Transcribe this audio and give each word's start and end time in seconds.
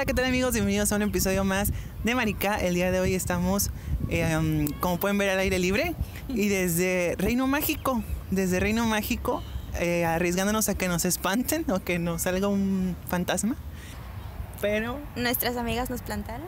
Hola, 0.00 0.06
¿qué 0.06 0.14
tal 0.14 0.24
amigos? 0.24 0.54
Bienvenidos 0.54 0.90
a 0.92 0.96
un 0.96 1.02
episodio 1.02 1.44
más 1.44 1.74
de 2.04 2.14
Marica. 2.14 2.56
El 2.56 2.72
día 2.72 2.90
de 2.90 3.00
hoy 3.00 3.14
estamos, 3.14 3.68
eh, 4.08 4.66
como 4.80 4.98
pueden 4.98 5.18
ver, 5.18 5.28
al 5.28 5.38
aire 5.38 5.58
libre 5.58 5.94
y 6.26 6.48
desde 6.48 7.16
Reino 7.18 7.46
Mágico, 7.46 8.02
desde 8.30 8.60
Reino 8.60 8.86
Mágico, 8.86 9.42
eh, 9.78 10.06
arriesgándonos 10.06 10.70
a 10.70 10.74
que 10.74 10.88
nos 10.88 11.04
espanten 11.04 11.70
o 11.70 11.80
que 11.80 11.98
nos 11.98 12.22
salga 12.22 12.48
un 12.48 12.96
fantasma. 13.08 13.56
Pero... 14.62 14.98
Nuestras 15.16 15.58
amigas 15.58 15.90
nos 15.90 16.00
plantaron. 16.00 16.46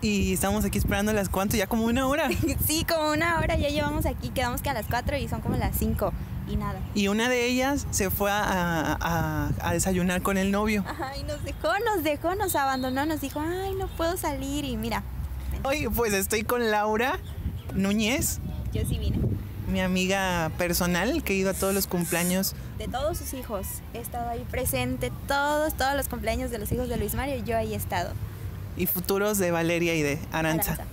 Y 0.00 0.32
estamos 0.32 0.64
aquí 0.64 0.78
esperando 0.78 1.12
las 1.12 1.28
cuantas, 1.28 1.58
ya 1.58 1.66
como 1.66 1.86
una 1.86 2.06
hora. 2.06 2.30
sí, 2.68 2.86
como 2.88 3.10
una 3.10 3.40
hora, 3.40 3.56
ya 3.56 3.68
llevamos 3.68 4.06
aquí, 4.06 4.28
quedamos 4.28 4.62
que 4.62 4.70
a 4.70 4.74
las 4.74 4.86
4 4.86 5.16
y 5.16 5.26
son 5.26 5.40
como 5.40 5.56
las 5.56 5.76
5 5.76 6.12
y 6.48 6.56
nada. 6.56 6.80
Y 6.94 7.08
una 7.08 7.28
de 7.28 7.46
ellas 7.46 7.86
se 7.90 8.10
fue 8.10 8.30
a, 8.30 8.96
a, 9.00 9.50
a, 9.60 9.72
desayunar 9.72 10.22
con 10.22 10.38
el 10.38 10.50
novio. 10.50 10.84
Ajá, 10.86 11.16
y 11.16 11.22
nos 11.24 11.42
dejó, 11.44 11.72
nos 11.84 12.02
dejó, 12.02 12.34
nos 12.34 12.54
abandonó, 12.56 13.06
nos 13.06 13.20
dijo, 13.20 13.40
ay, 13.40 13.74
no 13.74 13.86
puedo 13.88 14.16
salir 14.16 14.64
y 14.64 14.76
mira. 14.76 15.02
Oye, 15.64 15.88
pues 15.90 16.12
estoy 16.12 16.42
con 16.42 16.70
Laura 16.70 17.18
Núñez. 17.74 18.40
Yo 18.72 18.82
sí 18.86 18.98
vine. 18.98 19.18
Mi 19.68 19.80
amiga 19.80 20.50
personal 20.58 21.22
que 21.22 21.32
ha 21.32 21.36
ido 21.36 21.50
a 21.50 21.54
todos 21.54 21.72
los 21.72 21.86
cumpleaños. 21.86 22.54
De 22.78 22.88
todos 22.88 23.18
sus 23.18 23.32
hijos. 23.34 23.66
He 23.94 23.98
estado 23.98 24.28
ahí 24.28 24.44
presente 24.50 25.12
todos, 25.28 25.74
todos 25.74 25.94
los 25.94 26.08
cumpleaños 26.08 26.50
de 26.50 26.58
los 26.58 26.70
hijos 26.72 26.88
de 26.88 26.96
Luis 26.96 27.14
Mario 27.14 27.36
y 27.36 27.42
yo 27.42 27.56
ahí 27.56 27.72
he 27.72 27.76
estado. 27.76 28.12
Y 28.76 28.86
futuros 28.86 29.38
de 29.38 29.50
Valeria 29.50 29.94
y 29.94 30.02
de 30.02 30.18
Aranza. 30.32 30.72
Aranza. 30.72 30.91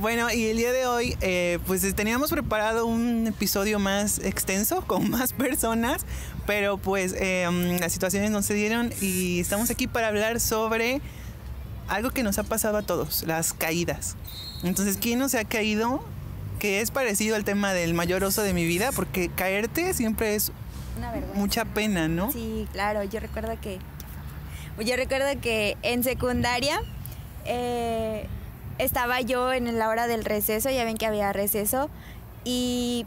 Bueno, 0.00 0.30
y 0.30 0.48
el 0.48 0.58
día 0.58 0.72
de 0.72 0.86
hoy, 0.86 1.16
eh, 1.22 1.58
pues 1.66 1.94
teníamos 1.94 2.30
preparado 2.30 2.84
un 2.84 3.26
episodio 3.26 3.78
más 3.78 4.18
extenso 4.18 4.82
con 4.86 5.08
más 5.10 5.32
personas, 5.32 6.04
pero 6.46 6.76
pues 6.76 7.14
eh, 7.16 7.48
las 7.80 7.92
situaciones 7.92 8.30
no 8.30 8.42
se 8.42 8.52
dieron 8.52 8.92
y 9.00 9.40
estamos 9.40 9.70
aquí 9.70 9.86
para 9.86 10.08
hablar 10.08 10.38
sobre 10.38 11.00
algo 11.88 12.10
que 12.10 12.22
nos 12.22 12.38
ha 12.38 12.42
pasado 12.42 12.76
a 12.76 12.82
todos, 12.82 13.22
las 13.26 13.54
caídas. 13.54 14.16
Entonces, 14.62 14.98
¿quién 15.00 15.18
no 15.18 15.30
se 15.30 15.38
ha 15.38 15.44
caído? 15.44 16.04
Que 16.58 16.82
es 16.82 16.90
parecido 16.90 17.34
al 17.34 17.44
tema 17.44 17.72
del 17.72 17.94
mayor 17.94 18.22
oso 18.22 18.42
de 18.42 18.52
mi 18.52 18.66
vida, 18.66 18.90
porque 18.92 19.30
caerte 19.30 19.94
siempre 19.94 20.34
es 20.34 20.52
mucha 21.34 21.64
pena, 21.64 22.06
¿no? 22.06 22.30
Sí, 22.32 22.68
claro, 22.72 23.02
yo 23.02 23.18
recuerdo 23.18 23.58
que, 23.62 23.78
yo 24.84 24.94
recuerdo 24.96 25.40
que 25.40 25.78
en 25.82 26.04
secundaria, 26.04 26.80
eh, 27.46 28.26
estaba 28.78 29.20
yo 29.20 29.52
en 29.52 29.78
la 29.78 29.88
hora 29.88 30.06
del 30.06 30.24
receso, 30.24 30.70
ya 30.70 30.84
ven 30.84 30.96
que 30.96 31.06
había 31.06 31.32
receso, 31.32 31.90
y 32.44 33.06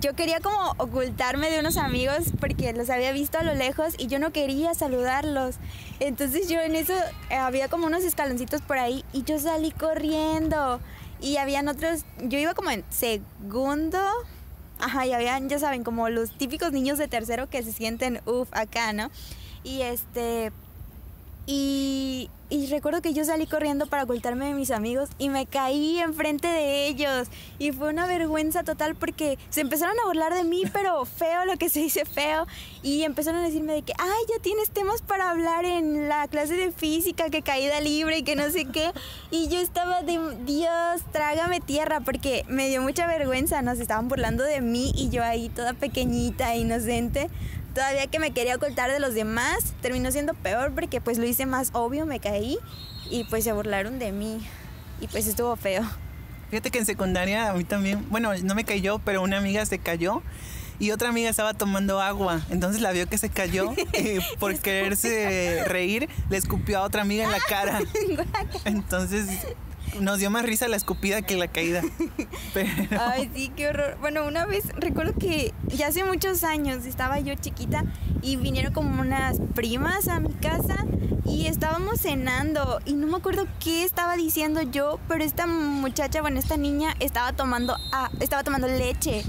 yo 0.00 0.14
quería 0.14 0.40
como 0.40 0.74
ocultarme 0.76 1.50
de 1.50 1.60
unos 1.60 1.76
amigos 1.76 2.32
porque 2.38 2.72
los 2.72 2.90
había 2.90 3.12
visto 3.12 3.38
a 3.38 3.42
lo 3.42 3.54
lejos 3.54 3.94
y 3.98 4.06
yo 4.06 4.18
no 4.18 4.32
quería 4.32 4.74
saludarlos. 4.74 5.56
Entonces 5.98 6.48
yo 6.48 6.60
en 6.60 6.76
eso 6.76 6.92
eh, 7.30 7.34
había 7.34 7.68
como 7.68 7.86
unos 7.86 8.04
escaloncitos 8.04 8.60
por 8.62 8.78
ahí 8.78 9.04
y 9.12 9.24
yo 9.24 9.38
salí 9.38 9.70
corriendo 9.72 10.80
y 11.20 11.38
habían 11.38 11.68
otros, 11.68 12.04
yo 12.22 12.38
iba 12.38 12.54
como 12.54 12.70
en 12.70 12.84
segundo, 12.90 13.98
ajá, 14.78 15.06
y 15.06 15.12
habían, 15.12 15.48
ya 15.48 15.58
saben, 15.58 15.82
como 15.82 16.08
los 16.10 16.36
típicos 16.36 16.72
niños 16.72 16.98
de 16.98 17.08
tercero 17.08 17.48
que 17.48 17.62
se 17.62 17.72
sienten, 17.72 18.20
uff, 18.24 18.48
acá, 18.52 18.92
¿no? 18.92 19.10
Y 19.64 19.82
este, 19.82 20.52
y, 21.50 22.28
y, 22.50 22.66
recuerdo 22.66 23.00
que 23.00 23.14
yo 23.14 23.24
salí 23.24 23.46
corriendo 23.46 23.86
para 23.86 24.02
ocultarme 24.02 24.44
de 24.44 24.52
mis 24.52 24.70
amigos 24.70 25.08
y 25.16 25.30
me 25.30 25.46
caí 25.46 25.98
enfrente 25.98 26.46
de 26.46 26.86
ellos. 26.86 27.28
Y 27.58 27.72
fue 27.72 27.88
una 27.88 28.06
vergüenza 28.06 28.64
total 28.64 28.96
porque 28.96 29.38
se 29.48 29.62
empezaron 29.62 29.96
a 29.98 30.08
burlar 30.08 30.34
de 30.34 30.44
mí, 30.44 30.64
pero 30.74 31.02
feo 31.06 31.46
lo 31.46 31.56
que 31.56 31.70
se 31.70 31.80
dice 31.80 32.04
feo. 32.04 32.46
Y 32.82 33.04
empezaron 33.04 33.40
a 33.40 33.44
decirme 33.44 33.72
de 33.72 33.80
que, 33.80 33.94
ay, 33.98 34.24
ya 34.28 34.42
tienes 34.42 34.68
temas 34.72 35.00
para 35.00 35.30
hablar 35.30 35.64
en 35.64 36.10
la 36.10 36.28
clase 36.28 36.54
de 36.54 36.70
física, 36.70 37.30
que 37.30 37.40
caída 37.40 37.80
libre 37.80 38.18
y 38.18 38.24
que 38.24 38.36
no 38.36 38.50
sé 38.50 38.66
qué. 38.66 38.92
Y 39.30 39.48
yo 39.48 39.58
estaba 39.58 40.02
de, 40.02 40.20
Dios, 40.44 41.00
trágame 41.12 41.60
tierra, 41.60 42.00
porque 42.00 42.44
me 42.46 42.68
dio 42.68 42.82
mucha 42.82 43.06
vergüenza. 43.06 43.62
Nos 43.62 43.80
estaban 43.80 44.08
burlando 44.08 44.44
de 44.44 44.60
mí 44.60 44.92
y 44.94 45.08
yo 45.08 45.24
ahí 45.24 45.48
toda 45.48 45.72
pequeñita, 45.72 46.54
inocente 46.56 47.30
todavía 47.78 48.08
que 48.08 48.18
me 48.18 48.32
quería 48.32 48.56
ocultar 48.56 48.90
de 48.90 48.98
los 48.98 49.14
demás, 49.14 49.72
terminó 49.80 50.10
siendo 50.10 50.34
peor 50.34 50.72
porque 50.74 51.00
pues 51.00 51.16
lo 51.16 51.26
hice 51.26 51.46
más 51.46 51.70
obvio, 51.74 52.06
me 52.06 52.18
caí 52.18 52.58
y 53.08 53.22
pues 53.22 53.44
se 53.44 53.52
burlaron 53.52 54.00
de 54.00 54.10
mí 54.10 54.44
y 55.00 55.06
pues 55.06 55.28
estuvo 55.28 55.54
feo. 55.54 55.84
Fíjate 56.50 56.72
que 56.72 56.78
en 56.80 56.86
secundaria 56.86 57.48
a 57.48 57.52
mí 57.52 57.62
también, 57.62 58.04
bueno, 58.10 58.36
no 58.42 58.56
me 58.56 58.64
cayó, 58.64 58.98
pero 58.98 59.22
una 59.22 59.38
amiga 59.38 59.64
se 59.64 59.78
cayó 59.78 60.22
y 60.80 60.90
otra 60.90 61.10
amiga 61.10 61.30
estaba 61.30 61.54
tomando 61.54 62.00
agua. 62.00 62.40
Entonces 62.50 62.82
la 62.82 62.90
vio 62.90 63.08
que 63.08 63.16
se 63.16 63.28
cayó 63.28 63.72
y 63.96 64.18
por 64.40 64.58
quererse 64.58 65.62
reír 65.64 66.08
le 66.30 66.36
escupió 66.36 66.78
a 66.78 66.82
otra 66.82 67.02
amiga 67.02 67.22
en 67.26 67.30
la 67.30 67.38
cara. 67.38 67.78
Entonces 68.64 69.28
nos 70.00 70.18
dio 70.18 70.30
más 70.30 70.44
risa 70.44 70.68
la 70.68 70.76
escupida 70.76 71.22
que 71.22 71.36
la 71.36 71.48
caída. 71.48 71.82
Ay, 73.00 73.30
sí, 73.34 73.52
qué 73.54 73.68
horror. 73.68 73.96
Bueno, 74.00 74.26
una 74.26 74.46
vez 74.46 74.64
recuerdo 74.76 75.14
que 75.18 75.52
ya 75.66 75.88
hace 75.88 76.04
muchos 76.04 76.44
años 76.44 76.86
estaba 76.86 77.20
yo 77.20 77.34
chiquita 77.34 77.84
y 78.22 78.36
vinieron 78.36 78.72
como 78.72 79.00
unas 79.00 79.38
primas 79.54 80.08
a 80.08 80.20
mi 80.20 80.32
casa 80.34 80.84
y 81.24 81.46
estábamos 81.46 82.00
cenando 82.00 82.80
y 82.84 82.94
no 82.94 83.06
me 83.06 83.16
acuerdo 83.16 83.46
qué 83.60 83.84
estaba 83.84 84.16
diciendo 84.16 84.62
yo, 84.62 84.98
pero 85.08 85.24
esta 85.24 85.46
muchacha, 85.46 86.20
bueno, 86.20 86.38
esta 86.38 86.56
niña 86.56 86.94
estaba 87.00 87.32
tomando, 87.32 87.76
ah, 87.92 88.10
estaba 88.20 88.42
tomando 88.42 88.66
leche. 88.66 89.22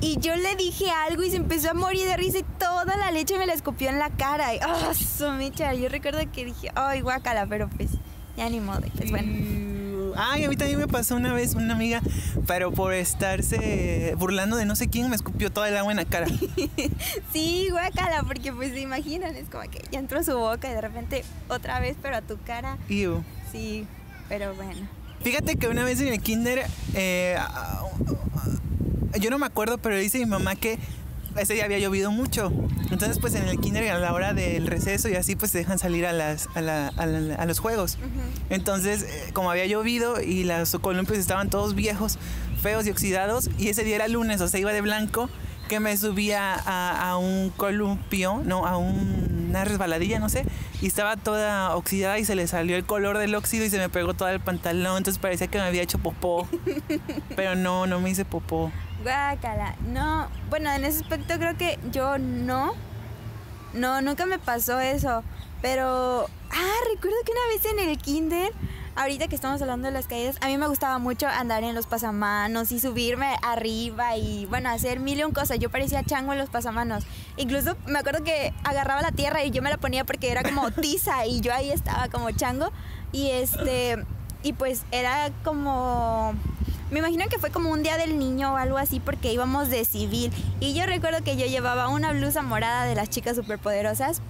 Y 0.00 0.18
yo 0.20 0.36
le 0.36 0.54
dije 0.54 0.90
algo 0.90 1.24
y 1.24 1.30
se 1.30 1.36
empezó 1.36 1.70
a 1.70 1.74
morir 1.74 2.06
de 2.06 2.16
risa 2.16 2.38
y 2.38 2.44
toda 2.58 2.96
la 2.96 3.10
leche 3.10 3.36
me 3.36 3.46
la 3.46 3.52
escupió 3.52 3.88
en 3.88 3.98
la 3.98 4.10
cara. 4.10 4.54
Y, 4.54 4.58
oh, 4.58 4.94
su 4.94 5.28
mecha. 5.32 5.74
Yo 5.74 5.88
recuerdo 5.88 6.20
que 6.32 6.44
dije, 6.44 6.70
ay, 6.76 7.00
guácala, 7.00 7.46
pero 7.46 7.68
pues 7.68 7.90
ya 8.36 8.48
ni 8.48 8.60
modo. 8.60 8.82
Pues 8.96 9.10
bueno. 9.10 9.67
Ay, 10.20 10.42
a 10.42 10.48
mí 10.48 10.56
también 10.56 10.80
me 10.80 10.88
pasó 10.88 11.14
una 11.14 11.32
vez 11.32 11.54
una 11.54 11.74
amiga, 11.74 12.02
pero 12.48 12.72
por 12.72 12.92
estarse 12.92 14.14
burlando 14.18 14.56
de 14.56 14.64
no 14.64 14.74
sé 14.74 14.88
quién, 14.88 15.08
me 15.08 15.14
escupió 15.14 15.52
toda 15.52 15.68
el 15.68 15.76
agua 15.76 15.92
en 15.92 15.96
la 15.98 16.06
cara. 16.06 16.26
sí, 17.32 17.68
guácala, 17.70 18.24
porque 18.24 18.52
pues 18.52 18.72
se 18.72 18.80
imaginan, 18.80 19.36
es 19.36 19.48
como 19.48 19.62
que 19.70 19.80
ya 19.92 20.00
entró 20.00 20.24
su 20.24 20.36
boca 20.36 20.68
y 20.68 20.74
de 20.74 20.80
repente 20.80 21.24
otra 21.48 21.78
vez, 21.78 21.96
pero 22.02 22.16
a 22.16 22.22
tu 22.22 22.36
cara. 22.42 22.78
Ew. 22.88 23.22
Sí, 23.52 23.86
pero 24.28 24.56
bueno. 24.56 24.88
Fíjate 25.22 25.54
que 25.54 25.68
una 25.68 25.84
vez 25.84 26.00
en 26.00 26.08
el 26.08 26.20
kinder, 26.20 26.66
eh, 26.94 27.38
yo 29.20 29.30
no 29.30 29.38
me 29.38 29.46
acuerdo, 29.46 29.78
pero 29.78 29.96
dice 29.96 30.18
mi 30.18 30.26
mamá 30.26 30.56
que 30.56 30.80
ese 31.36 31.54
día 31.54 31.64
había 31.64 31.78
llovido 31.78 32.10
mucho. 32.10 32.52
Entonces, 32.90 33.18
pues 33.18 33.34
en 33.34 33.48
el 33.48 33.58
kinder 33.60 33.90
a 33.90 33.98
la 33.98 34.12
hora 34.12 34.32
del 34.32 34.66
receso 34.66 35.08
y 35.08 35.14
así, 35.14 35.36
pues 35.36 35.50
se 35.50 35.58
dejan 35.58 35.78
salir 35.78 36.06
a, 36.06 36.12
las, 36.12 36.48
a, 36.54 36.60
la, 36.60 36.88
a, 36.88 37.46
los 37.46 37.58
juegos. 37.58 37.98
Entonces, 38.50 39.02
eh, 39.02 39.30
como 39.32 39.50
había 39.50 39.66
llovido 39.66 40.20
y 40.20 40.44
los 40.44 40.76
columpios 40.80 41.18
estaban 41.18 41.50
todos 41.50 41.74
viejos, 41.74 42.18
feos 42.60 42.86
y 42.86 42.90
oxidados, 42.90 43.50
y 43.58 43.68
ese 43.68 43.84
día 43.84 43.96
era 43.96 44.08
lunes, 44.08 44.40
o 44.40 44.48
sea, 44.48 44.58
iba 44.60 44.72
de 44.72 44.80
blanco, 44.80 45.28
que 45.68 45.80
me 45.80 45.96
subía 45.96 46.54
a, 46.54 47.16
un 47.18 47.50
columpio, 47.50 48.40
no, 48.44 48.66
a 48.66 48.78
una 48.78 49.64
resbaladilla, 49.64 50.18
no 50.18 50.30
sé, 50.30 50.44
y 50.80 50.86
estaba 50.86 51.16
toda 51.16 51.76
oxidada 51.76 52.18
y 52.18 52.24
se 52.24 52.34
le 52.34 52.46
salió 52.46 52.74
el 52.74 52.84
color 52.84 53.18
del 53.18 53.34
óxido 53.34 53.66
y 53.66 53.70
se 53.70 53.78
me 53.78 53.90
pegó 53.90 54.14
todo 54.14 54.28
el 54.28 54.40
pantalón, 54.40 54.96
entonces 54.96 55.20
parecía 55.20 55.46
que 55.46 55.58
me 55.58 55.64
había 55.64 55.82
hecho 55.82 55.98
popó. 55.98 56.48
Pero 57.36 57.54
no, 57.54 57.86
no 57.86 58.00
me 58.00 58.10
hice 58.10 58.24
popó. 58.24 58.72
Guácala. 59.08 59.74
No, 59.86 60.28
bueno, 60.50 60.70
en 60.70 60.84
ese 60.84 61.00
aspecto 61.00 61.38
creo 61.38 61.56
que 61.56 61.78
yo 61.90 62.18
no. 62.18 62.74
No, 63.72 64.02
nunca 64.02 64.26
me 64.26 64.38
pasó 64.38 64.80
eso. 64.80 65.24
Pero, 65.62 66.28
ah, 66.50 66.76
recuerdo 66.92 67.16
que 67.24 67.32
una 67.32 67.40
vez 67.48 67.64
en 67.64 67.88
el 67.88 67.96
kinder, 67.96 68.52
ahorita 68.96 69.28
que 69.28 69.34
estamos 69.34 69.62
hablando 69.62 69.86
de 69.86 69.92
las 69.92 70.06
caídas, 70.06 70.36
a 70.42 70.48
mí 70.48 70.58
me 70.58 70.68
gustaba 70.68 70.98
mucho 70.98 71.26
andar 71.26 71.64
en 71.64 71.74
los 71.74 71.86
pasamanos 71.86 72.70
y 72.70 72.80
subirme 72.80 73.34
arriba 73.40 74.14
y, 74.18 74.44
bueno, 74.44 74.68
hacer 74.68 75.00
mil 75.00 75.18
y 75.18 75.24
un 75.24 75.32
cosas. 75.32 75.58
Yo 75.58 75.70
parecía 75.70 76.02
chango 76.04 76.34
en 76.34 76.38
los 76.38 76.50
pasamanos. 76.50 77.04
Incluso 77.38 77.78
me 77.86 78.00
acuerdo 78.00 78.22
que 78.22 78.52
agarraba 78.62 79.00
la 79.00 79.12
tierra 79.12 79.42
y 79.42 79.50
yo 79.50 79.62
me 79.62 79.70
la 79.70 79.78
ponía 79.78 80.04
porque 80.04 80.30
era 80.30 80.42
como 80.42 80.70
tiza 80.82 81.24
y 81.24 81.40
yo 81.40 81.54
ahí 81.54 81.70
estaba 81.70 82.08
como 82.08 82.30
chango. 82.32 82.72
Y 83.12 83.30
este, 83.30 84.04
y 84.42 84.52
pues 84.52 84.84
era 84.92 85.30
como 85.44 86.34
me 86.90 87.00
imagino 87.00 87.26
que 87.28 87.38
fue 87.38 87.50
como 87.50 87.70
un 87.70 87.82
día 87.82 87.98
del 87.98 88.18
niño 88.18 88.54
o 88.54 88.56
algo 88.56 88.78
así 88.78 88.98
porque 88.98 89.32
íbamos 89.32 89.68
de 89.68 89.84
civil. 89.84 90.32
Y 90.60 90.72
yo 90.72 90.86
recuerdo 90.86 91.22
que 91.22 91.36
yo 91.36 91.46
llevaba 91.46 91.88
una 91.88 92.12
blusa 92.12 92.42
morada 92.42 92.84
de 92.84 92.94
las 92.94 93.10
chicas 93.10 93.36
superpoderosas. 93.36 94.22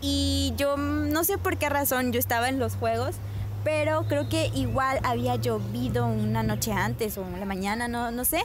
Y 0.00 0.52
yo 0.56 0.76
no 0.76 1.24
sé 1.24 1.38
por 1.38 1.58
qué 1.58 1.68
razón 1.68 2.12
yo 2.12 2.18
estaba 2.18 2.48
en 2.48 2.58
los 2.58 2.74
juegos, 2.74 3.16
pero 3.64 4.04
creo 4.08 4.28
que 4.28 4.50
igual 4.54 4.98
había 5.04 5.36
llovido 5.36 6.06
una 6.06 6.42
noche 6.42 6.72
antes 6.72 7.18
o 7.18 7.22
en 7.22 7.38
la 7.38 7.46
mañana, 7.46 7.86
no, 7.86 8.10
no 8.10 8.24
sé. 8.24 8.42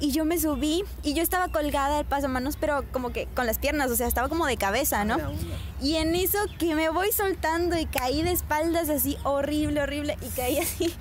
Y 0.00 0.10
yo 0.10 0.24
me 0.24 0.38
subí 0.38 0.82
y 1.04 1.14
yo 1.14 1.22
estaba 1.22 1.48
colgada 1.48 1.98
del 1.98 2.06
pasamanos, 2.06 2.56
pero 2.56 2.84
como 2.90 3.12
que 3.12 3.26
con 3.36 3.46
las 3.46 3.58
piernas, 3.58 3.90
o 3.90 3.96
sea, 3.96 4.08
estaba 4.08 4.28
como 4.28 4.46
de 4.46 4.56
cabeza, 4.56 5.04
¿no? 5.04 5.18
Y 5.80 5.96
en 5.96 6.16
eso 6.16 6.38
que 6.58 6.74
me 6.74 6.88
voy 6.88 7.12
soltando 7.12 7.78
y 7.78 7.86
caí 7.86 8.22
de 8.22 8.32
espaldas 8.32 8.88
así, 8.88 9.16
horrible, 9.22 9.82
horrible, 9.82 10.16
y 10.20 10.28
caí 10.30 10.58
así 10.58 10.92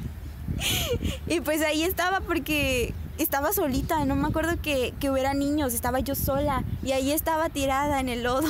y 1.27 1.41
pues 1.41 1.61
ahí 1.61 1.83
estaba 1.83 2.21
porque 2.21 2.93
estaba 3.17 3.53
solita, 3.53 4.03
no 4.05 4.15
me 4.15 4.27
acuerdo 4.27 4.61
que, 4.61 4.93
hubiera 5.09 5.33
niños, 5.33 5.73
estaba 5.73 5.99
yo 5.99 6.15
sola 6.15 6.63
y 6.83 6.91
ahí 6.91 7.11
estaba 7.11 7.49
tirada 7.49 7.99
en 7.99 8.09
el 8.09 8.23
lodo. 8.23 8.47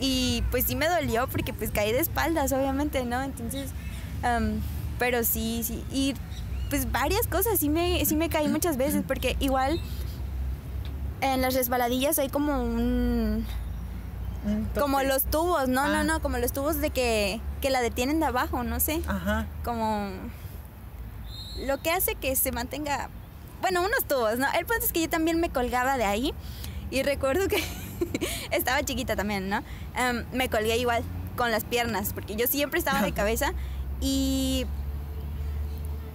y 0.00 0.42
pues 0.50 0.64
sí 0.64 0.76
me 0.76 0.88
dolió 0.88 1.28
porque 1.28 1.52
pues 1.52 1.70
caí 1.70 1.92
de 1.92 2.00
espaldas, 2.00 2.52
obviamente, 2.52 3.04
¿no? 3.04 3.22
Entonces, 3.22 3.70
am, 4.22 4.60
pero 4.98 5.24
sí, 5.24 5.62
sí, 5.64 5.82
y 5.92 6.14
pues 6.70 6.90
varias 6.90 7.26
cosas, 7.26 7.58
sí 7.58 7.68
me, 7.68 8.04
sí 8.04 8.16
me 8.16 8.28
caí 8.28 8.48
muchas 8.48 8.76
veces 8.76 9.02
porque 9.06 9.36
igual 9.40 9.80
en 11.20 11.40
las 11.40 11.54
resbaladillas 11.54 12.18
hay 12.18 12.28
como 12.28 12.62
un... 12.62 13.46
Como 14.78 15.02
los 15.02 15.22
tubos, 15.24 15.68
no, 15.68 15.80
Ah. 15.82 15.88
no, 15.88 16.04
no, 16.04 16.20
como 16.20 16.36
los 16.36 16.52
tubos 16.52 16.78
de 16.82 16.90
que, 16.90 17.40
que 17.62 17.70
la 17.70 17.80
detienen 17.80 18.20
de 18.20 18.26
abajo, 18.26 18.62
no 18.62 18.78
sé. 18.78 19.00
Ajá. 19.06 19.46
Como 19.64 20.10
lo 21.58 21.80
que 21.80 21.90
hace 21.90 22.14
que 22.14 22.34
se 22.36 22.52
mantenga, 22.52 23.08
bueno, 23.60 23.80
unos 23.80 24.04
tubos, 24.06 24.38
¿no? 24.38 24.46
El 24.58 24.66
punto 24.66 24.84
es 24.84 24.92
que 24.92 25.02
yo 25.02 25.08
también 25.08 25.40
me 25.40 25.50
colgaba 25.50 25.96
de 25.96 26.04
ahí 26.04 26.34
y 26.90 27.02
recuerdo 27.02 27.48
que 27.48 27.62
estaba 28.50 28.82
chiquita 28.82 29.16
también, 29.16 29.48
¿no? 29.48 29.62
Em, 29.96 30.24
me 30.32 30.48
colgué 30.48 30.76
igual 30.76 31.02
con 31.36 31.50
las 31.50 31.64
piernas, 31.64 32.12
porque 32.12 32.36
yo 32.36 32.46
siempre 32.46 32.78
estaba 32.78 33.02
de 33.02 33.12
cabeza 33.14 33.52
y 34.00 34.66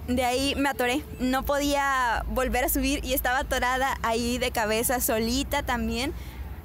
de 0.07 0.25
ahí 0.25 0.55
me 0.55 0.69
atoré. 0.69 1.03
No 1.19 1.43
podía 1.43 2.23
volver 2.29 2.65
a 2.65 2.69
subir 2.69 3.03
y 3.03 3.13
estaba 3.13 3.39
atorada 3.39 3.97
ahí 4.01 4.37
de 4.37 4.51
cabeza 4.51 4.99
solita 4.99 5.63
también. 5.63 6.13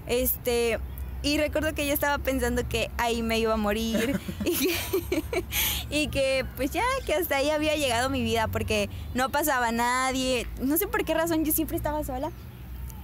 Este, 0.07 0.79
y 1.25 1.39
recuerdo 1.39 1.75
que 1.75 1.87
yo 1.87 1.95
estaba 1.95 2.19
pensando 2.19 2.69
que 2.69 2.91
ahí 2.99 3.23
me 3.23 3.39
iba 3.39 3.55
a 3.55 3.57
morir 3.57 4.21
y 4.45 4.57
que, 4.59 5.23
y 5.91 6.09
que 6.09 6.45
pues 6.57 6.71
ya 6.71 6.85
que 7.07 7.15
hasta 7.15 7.39
ahí 7.39 7.49
había 7.49 7.75
llegado 7.77 8.11
mi 8.11 8.23
vida 8.23 8.47
porque 8.47 8.91
no 9.15 9.31
pasaba 9.31 9.73
nadie. 9.73 10.47
No 10.61 10.77
sé 10.77 10.87
por 10.87 11.05
qué 11.05 11.15
razón 11.15 11.45
yo 11.47 11.53
siempre 11.53 11.79
estaba 11.79 12.05
sola. 12.05 12.31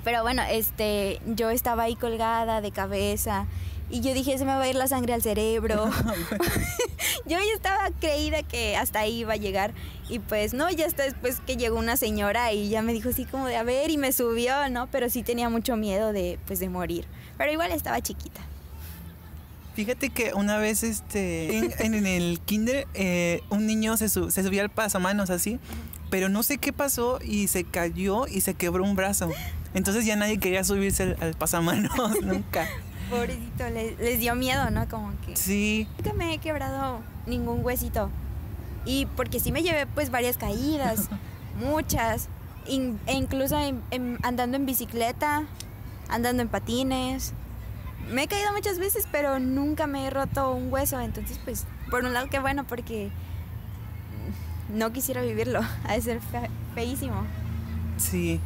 Pero 0.04 0.22
bueno, 0.22 0.42
este, 0.48 1.20
yo 1.26 1.48
estaba 1.50 1.84
ahí 1.84 1.96
colgada 1.96 2.60
de 2.60 2.70
cabeza 2.70 3.46
y 3.90 4.00
yo 4.02 4.14
dije, 4.14 4.38
se 4.38 4.44
me 4.44 4.52
va 4.52 4.62
a 4.62 4.68
ir 4.68 4.76
la 4.76 4.86
sangre 4.86 5.14
al 5.14 5.22
cerebro. 5.22 5.90
yo 7.26 7.38
ya 7.38 7.54
estaba 7.54 7.90
creída 8.00 8.42
que 8.42 8.76
hasta 8.76 9.00
ahí 9.00 9.20
iba 9.20 9.32
a 9.32 9.36
llegar 9.36 9.72
y 10.08 10.18
pues 10.18 10.54
no, 10.54 10.70
ya 10.70 10.86
hasta 10.86 11.04
después 11.04 11.40
que 11.40 11.56
llegó 11.56 11.78
una 11.78 11.96
señora 11.96 12.52
y 12.52 12.68
ya 12.68 12.82
me 12.82 12.92
dijo 12.92 13.08
así 13.08 13.24
como 13.24 13.46
de 13.46 13.56
a 13.56 13.62
ver 13.62 13.90
y 13.90 13.96
me 13.96 14.12
subió, 14.12 14.68
¿no? 14.68 14.88
Pero 14.88 15.08
sí 15.08 15.22
tenía 15.22 15.48
mucho 15.48 15.76
miedo 15.76 16.12
de 16.12 16.38
pues 16.46 16.60
de 16.60 16.68
morir, 16.68 17.06
pero 17.40 17.52
igual 17.52 17.72
estaba 17.72 18.02
chiquita. 18.02 18.42
Fíjate 19.74 20.10
que 20.10 20.34
una 20.34 20.58
vez 20.58 20.82
este 20.82 21.56
en, 21.56 21.94
en 21.94 22.06
el 22.06 22.38
kinder 22.40 22.86
eh, 22.92 23.42
un 23.48 23.66
niño 23.66 23.96
se, 23.96 24.10
su- 24.10 24.30
se 24.30 24.42
subía 24.42 24.60
al 24.60 24.68
pasamanos 24.68 25.30
así, 25.30 25.58
pero 26.10 26.28
no 26.28 26.42
sé 26.42 26.58
qué 26.58 26.74
pasó 26.74 27.18
y 27.24 27.48
se 27.48 27.64
cayó 27.64 28.26
y 28.26 28.42
se 28.42 28.52
quebró 28.52 28.84
un 28.84 28.94
brazo. 28.94 29.30
Entonces 29.72 30.04
ya 30.04 30.16
nadie 30.16 30.36
quería 30.38 30.64
subirse 30.64 31.04
al, 31.04 31.16
al 31.22 31.32
pasamanos 31.34 31.92
nunca. 32.22 32.68
Pobrecito, 33.08 33.70
le- 33.70 33.96
les, 33.96 34.20
dio 34.20 34.34
miedo, 34.34 34.68
¿no? 34.70 34.86
Como 34.86 35.12
que 35.24 35.34
Sí, 35.34 35.88
nunca 35.96 36.12
me 36.12 36.34
he 36.34 36.38
quebrado 36.38 37.00
ningún 37.26 37.64
huesito. 37.64 38.10
Y 38.84 39.06
porque 39.16 39.40
sí 39.40 39.50
me 39.50 39.62
llevé 39.62 39.86
pues 39.86 40.10
varias 40.10 40.36
caídas, 40.36 41.08
muchas, 41.58 42.28
in- 42.66 43.00
e 43.06 43.14
incluso 43.14 43.58
en- 43.58 44.18
andando 44.22 44.56
en 44.58 44.66
bicicleta, 44.66 45.44
andando 46.10 46.42
en 46.42 46.48
patines. 46.48 47.32
Me 48.10 48.24
he 48.24 48.28
caído 48.28 48.52
muchas 48.52 48.78
veces, 48.78 49.06
pero 49.10 49.38
nunca 49.38 49.86
me 49.86 50.06
he 50.06 50.10
roto 50.10 50.52
un 50.52 50.72
hueso. 50.72 50.98
Entonces, 51.00 51.38
pues, 51.44 51.66
por 51.90 52.04
un 52.04 52.12
lado, 52.12 52.28
qué 52.30 52.38
bueno, 52.38 52.64
porque 52.66 53.10
no 54.72 54.92
quisiera 54.92 55.22
vivirlo. 55.22 55.60
Ha 55.88 55.94
de 55.94 56.00
ser 56.02 56.20
fe- 56.20 56.50
feísimo. 56.74 57.24
sí. 57.98 58.40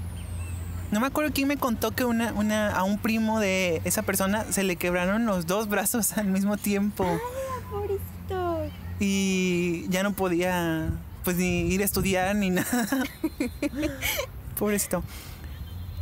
No 0.91 1.01
me 1.01 1.09
acuerdo 1.09 1.33
quién 1.35 1.49
me 1.49 1.57
contó 1.57 1.91
que 1.91 2.05
una, 2.05 2.33
una, 2.35 2.71
a 2.71 2.85
un 2.85 2.99
primo 2.99 3.41
de 3.41 3.81
esa 3.85 4.03
persona 4.03 4.45
se 4.53 4.63
le 4.63 4.77
quebraron 4.77 5.27
los 5.27 5.45
dos 5.47 5.67
brazos 5.69 6.17
al 6.19 6.27
mismo 6.29 6.57
tiempo 6.57 7.05
Pobrecito. 7.69 8.67
y 9.01 9.87
ya 9.89 10.05
no 10.05 10.13
podía 10.13 10.91
pues 11.25 11.37
ni 11.37 11.63
ir 11.63 11.81
a 11.81 11.85
estudiar 11.85 12.37
ni 12.37 12.51
nada. 12.51 12.87
Pobrecito. 14.59 15.03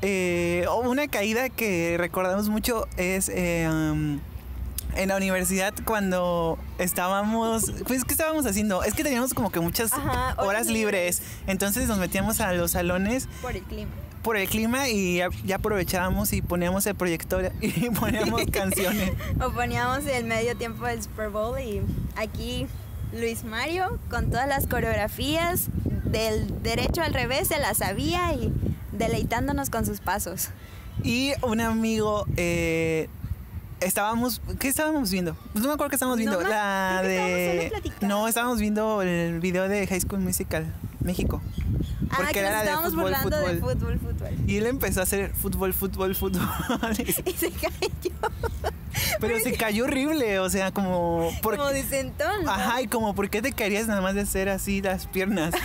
Eh, 0.02 0.66
una 0.84 1.06
caída 1.08 1.48
que 1.48 1.96
recordamos 1.96 2.48
mucho 2.48 2.88
es 2.96 3.28
eh, 3.28 3.68
um, 3.70 4.18
en 4.96 5.08
la 5.08 5.16
universidad 5.16 5.72
cuando 5.84 6.58
estábamos, 6.78 7.72
pues 7.86 8.04
¿qué 8.04 8.12
estábamos 8.12 8.44
haciendo? 8.46 8.82
Es 8.82 8.94
que 8.94 9.04
teníamos 9.04 9.32
como 9.32 9.50
que 9.52 9.60
muchas 9.60 9.92
Ajá, 9.92 10.34
horas 10.34 10.38
horas 10.38 10.66
libres, 10.66 11.22
entonces 11.46 11.86
nos 11.88 11.98
metíamos 11.98 12.40
a 12.40 12.52
los 12.52 12.72
salones 12.72 13.28
Por 13.40 13.56
el 13.56 13.62
clima. 13.62 13.90
por 14.22 14.36
el 14.36 14.48
clima 14.48 14.88
y 14.88 15.18
ya, 15.18 15.28
ya 15.44 15.56
aprovechábamos 15.56 16.32
y 16.32 16.42
poníamos 16.42 16.84
el 16.86 16.94
proyector 16.96 17.52
y 17.60 17.88
poníamos 18.00 18.42
canciones. 18.52 19.12
O 19.40 19.50
poníamos 19.52 20.04
el 20.06 20.24
medio 20.24 20.56
tiempo 20.56 20.84
del 20.84 21.00
Super 21.02 21.30
Bowl 21.30 21.58
y 21.60 21.80
aquí 22.16 22.66
Luis 23.12 23.44
Mario 23.44 23.98
con 24.10 24.30
todas 24.30 24.48
las 24.48 24.66
coreografías 24.66 25.68
del 26.04 26.62
derecho 26.62 27.02
al 27.02 27.14
revés 27.14 27.48
se 27.48 27.58
las 27.58 27.78
sabía 27.78 28.32
y 28.34 28.52
deleitándonos 29.02 29.70
con 29.70 29.84
sus 29.86 30.00
pasos. 30.00 30.48
Y 31.02 31.32
un 31.42 31.60
amigo, 31.60 32.26
eh, 32.36 33.08
estábamos, 33.80 34.40
¿qué 34.60 34.68
estábamos 34.68 35.10
viendo? 35.10 35.34
Pues 35.52 35.62
no 35.62 35.68
me 35.68 35.74
acuerdo 35.74 35.90
qué 35.90 35.96
estábamos 35.96 36.18
viendo. 36.18 36.40
No, 36.40 36.48
la 36.48 36.98
creo 37.00 37.02
que 37.02 37.08
de, 37.08 37.64
estábamos 37.64 37.80
platicando. 37.82 38.08
no, 38.14 38.28
estábamos 38.28 38.58
viendo 38.60 39.02
el 39.02 39.40
video 39.40 39.68
de 39.68 39.86
High 39.86 40.00
School 40.00 40.20
Musical 40.20 40.66
México. 41.00 41.40
ah, 42.10 42.14
Porque 42.18 42.32
que 42.34 42.38
era 42.40 42.50
nos 42.50 42.58
de 42.58 42.64
estábamos 42.64 42.90
fútbol, 42.90 43.02
burlando 43.04 43.36
de 43.38 43.58
fútbol. 43.58 43.78
fútbol, 43.78 43.98
fútbol. 43.98 44.30
Y 44.46 44.56
él 44.58 44.66
empezó 44.66 45.00
a 45.00 45.02
hacer 45.04 45.32
fútbol, 45.34 45.72
fútbol, 45.74 46.14
fútbol. 46.14 46.42
Y 46.98 47.32
se 47.32 47.50
cayó 47.50 48.12
Pero 49.20 49.38
se 49.40 49.52
cayó 49.54 49.84
horrible, 49.84 50.38
o 50.38 50.50
sea, 50.50 50.70
como 50.72 51.30
por- 51.42 51.56
como 51.56 51.70
de 51.70 51.82
sentón. 51.82 52.44
¿no? 52.44 52.50
Ajá, 52.50 52.82
y 52.82 52.86
como 52.86 53.14
¿por 53.14 53.30
qué 53.30 53.40
te 53.40 53.52
caerías 53.52 53.86
nada 53.88 54.00
más 54.02 54.14
de 54.14 54.20
hacer 54.20 54.48
así 54.48 54.82
las 54.82 55.06
piernas? 55.06 55.54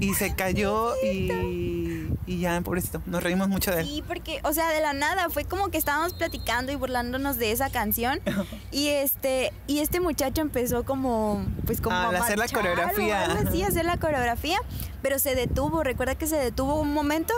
Y 0.00 0.14
se 0.14 0.34
cayó 0.34 0.94
y, 1.02 2.08
y 2.26 2.38
ya, 2.38 2.60
pobrecito, 2.60 3.02
nos 3.06 3.22
reímos 3.22 3.48
mucho 3.48 3.72
de 3.72 3.80
él. 3.80 3.86
Sí, 3.86 4.04
porque, 4.06 4.40
o 4.44 4.52
sea, 4.52 4.70
de 4.70 4.80
la 4.80 4.92
nada, 4.92 5.28
fue 5.30 5.44
como 5.44 5.70
que 5.70 5.78
estábamos 5.78 6.14
platicando 6.14 6.70
y 6.70 6.76
burlándonos 6.76 7.36
de 7.38 7.52
esa 7.52 7.70
canción. 7.70 8.20
y 8.70 8.88
este, 8.88 9.52
y 9.66 9.80
este 9.80 10.00
muchacho 10.00 10.40
empezó 10.40 10.84
como, 10.84 11.44
pues 11.66 11.80
como 11.80 11.96
A 11.96 12.10
hacer 12.10 12.38
la 12.38 12.48
coreografía, 12.48 13.24
a 13.24 13.66
hacer 13.66 13.84
la 13.84 13.98
coreografía, 13.98 14.58
pero 15.02 15.18
se 15.18 15.34
detuvo, 15.34 15.82
recuerda 15.82 16.14
que 16.14 16.26
se 16.26 16.36
detuvo 16.36 16.80
un 16.80 16.92
momento. 16.92 17.34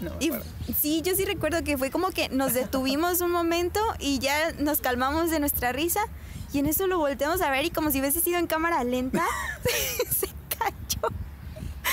No, 0.00 0.10
Y 0.20 0.30
sí, 0.74 1.00
yo 1.02 1.14
sí 1.14 1.24
recuerdo 1.24 1.62
que 1.64 1.78
fue 1.78 1.90
como 1.90 2.10
que 2.10 2.28
nos 2.28 2.52
detuvimos 2.52 3.20
un 3.20 3.30
momento 3.30 3.80
y 3.98 4.18
ya 4.18 4.52
nos 4.58 4.80
calmamos 4.80 5.30
de 5.30 5.38
nuestra 5.40 5.72
risa. 5.72 6.00
Y 6.52 6.58
en 6.58 6.66
eso 6.66 6.86
lo 6.86 6.98
volteamos 6.98 7.40
a 7.40 7.50
ver 7.50 7.64
y 7.64 7.70
como 7.70 7.90
si 7.90 8.00
hubiese 8.00 8.20
sido 8.20 8.38
en 8.38 8.46
cámara 8.46 8.84
lenta, 8.84 9.24
se 10.10 10.28
cayó. 10.56 11.14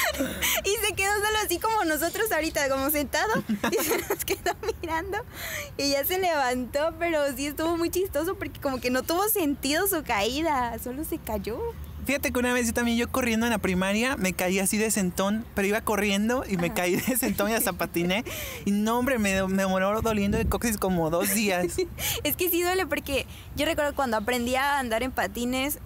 Y 0.63 0.85
se 0.87 0.93
quedó 0.93 1.13
solo 1.15 1.37
así 1.43 1.59
como 1.59 1.83
nosotros 1.85 2.31
ahorita, 2.31 2.69
como 2.69 2.89
sentado. 2.89 3.43
Y 3.71 3.83
se 3.83 3.97
nos 4.09 4.25
quedó 4.25 4.55
mirando. 4.81 5.17
Y 5.77 5.91
ya 5.91 6.05
se 6.05 6.19
levantó, 6.19 6.93
pero 6.99 7.19
sí 7.35 7.47
estuvo 7.47 7.77
muy 7.77 7.89
chistoso 7.89 8.35
porque 8.35 8.59
como 8.59 8.79
que 8.79 8.89
no 8.89 9.03
tuvo 9.03 9.27
sentido 9.29 9.87
su 9.87 10.03
caída, 10.03 10.77
solo 10.79 11.03
se 11.03 11.17
cayó. 11.17 11.59
Fíjate 12.05 12.31
que 12.31 12.39
una 12.39 12.51
vez 12.51 12.65
yo 12.65 12.73
también, 12.73 12.97
yo 12.97 13.11
corriendo 13.11 13.45
en 13.45 13.51
la 13.51 13.59
primaria, 13.59 14.17
me 14.17 14.33
caí 14.33 14.57
así 14.57 14.77
de 14.77 14.89
sentón, 14.89 15.45
pero 15.53 15.67
iba 15.67 15.81
corriendo 15.81 16.43
y 16.47 16.57
me 16.57 16.67
Ajá. 16.67 16.75
caí 16.75 16.95
de 16.95 17.15
sentón 17.15 17.51
y 17.51 17.53
hasta 17.53 17.73
patiné. 17.77 18.25
Y 18.65 18.71
no, 18.71 18.97
hombre, 18.97 19.19
me, 19.19 19.47
me 19.47 19.61
demoró 19.63 20.01
doliendo 20.01 20.37
el 20.37 20.49
coxis 20.49 20.77
como 20.77 21.09
dos 21.11 21.33
días. 21.35 21.77
Es 22.23 22.35
que 22.35 22.49
sí 22.49 22.63
duele 22.63 22.87
porque 22.87 23.27
yo 23.55 23.65
recuerdo 23.65 23.93
cuando 23.95 24.17
aprendí 24.17 24.55
a 24.55 24.79
andar 24.79 25.03
en 25.03 25.11
patines, 25.11 25.77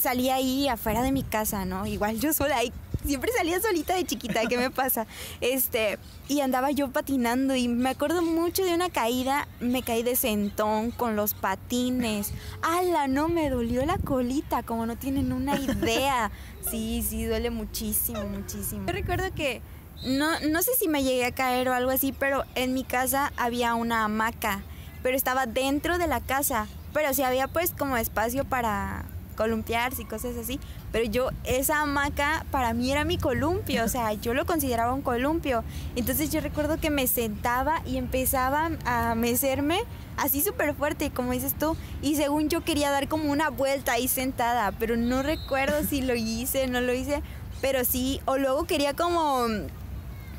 salía 0.00 0.34
ahí 0.34 0.68
afuera 0.68 1.00
de 1.02 1.12
mi 1.12 1.22
casa, 1.22 1.64
¿no? 1.64 1.86
Igual 1.86 2.18
yo 2.18 2.32
sola 2.32 2.56
ahí. 2.56 2.72
Siempre 3.04 3.32
salía 3.36 3.60
solita 3.60 3.94
de 3.94 4.04
chiquita, 4.04 4.46
¿qué 4.48 4.56
me 4.56 4.70
pasa? 4.70 5.06
Este, 5.40 5.98
y 6.28 6.40
andaba 6.40 6.70
yo 6.70 6.90
patinando 6.90 7.56
y 7.56 7.68
me 7.68 7.90
acuerdo 7.90 8.22
mucho 8.22 8.64
de 8.64 8.74
una 8.74 8.90
caída, 8.90 9.48
me 9.60 9.82
caí 9.82 10.02
de 10.02 10.14
sentón 10.14 10.92
con 10.92 11.16
los 11.16 11.34
patines. 11.34 12.32
¡Hala! 12.62 13.08
No, 13.08 13.28
me 13.28 13.50
dolió 13.50 13.84
la 13.84 13.98
colita, 13.98 14.62
como 14.62 14.86
no 14.86 14.96
tienen 14.96 15.32
una 15.32 15.58
idea. 15.58 16.30
Sí, 16.70 17.04
sí, 17.08 17.24
duele 17.24 17.50
muchísimo, 17.50 18.22
muchísimo. 18.24 18.86
Yo 18.86 18.92
recuerdo 18.92 19.34
que 19.34 19.60
no, 20.04 20.38
no 20.40 20.62
sé 20.62 20.72
si 20.78 20.88
me 20.88 21.02
llegué 21.02 21.24
a 21.24 21.32
caer 21.32 21.68
o 21.68 21.74
algo 21.74 21.90
así, 21.90 22.12
pero 22.12 22.44
en 22.54 22.74
mi 22.74 22.84
casa 22.84 23.32
había 23.36 23.74
una 23.74 24.04
hamaca, 24.04 24.62
pero 25.02 25.16
estaba 25.16 25.46
dentro 25.46 25.98
de 25.98 26.06
la 26.06 26.20
casa, 26.20 26.66
pero 26.92 27.12
sí 27.14 27.22
había 27.22 27.48
pues 27.48 27.72
como 27.72 27.96
espacio 27.96 28.44
para 28.44 29.04
columpiarse 29.36 30.02
y 30.02 30.04
cosas 30.04 30.36
así, 30.36 30.60
pero 30.92 31.04
yo 31.06 31.30
esa 31.44 31.80
hamaca 31.80 32.44
para 32.50 32.74
mí 32.74 32.92
era 32.92 33.04
mi 33.04 33.18
columpio, 33.18 33.84
o 33.84 33.88
sea, 33.88 34.12
yo 34.12 34.34
lo 34.34 34.46
consideraba 34.46 34.92
un 34.92 35.02
columpio. 35.02 35.64
Entonces 35.96 36.30
yo 36.30 36.40
recuerdo 36.40 36.78
que 36.78 36.90
me 36.90 37.06
sentaba 37.06 37.82
y 37.86 37.96
empezaba 37.96 38.70
a 38.84 39.14
mecerme 39.14 39.80
así 40.18 40.42
súper 40.42 40.74
fuerte, 40.74 41.10
como 41.10 41.32
dices 41.32 41.54
tú, 41.58 41.76
y 42.02 42.16
según 42.16 42.50
yo 42.50 42.62
quería 42.62 42.90
dar 42.90 43.08
como 43.08 43.32
una 43.32 43.48
vuelta 43.48 43.92
ahí 43.92 44.06
sentada, 44.06 44.72
pero 44.72 44.96
no 44.96 45.22
recuerdo 45.22 45.82
si 45.88 46.02
lo 46.02 46.14
hice, 46.14 46.66
no 46.66 46.82
lo 46.82 46.92
hice, 46.92 47.22
pero 47.62 47.84
sí, 47.84 48.20
o 48.26 48.36
luego 48.36 48.64
quería 48.66 48.92
como 48.92 49.46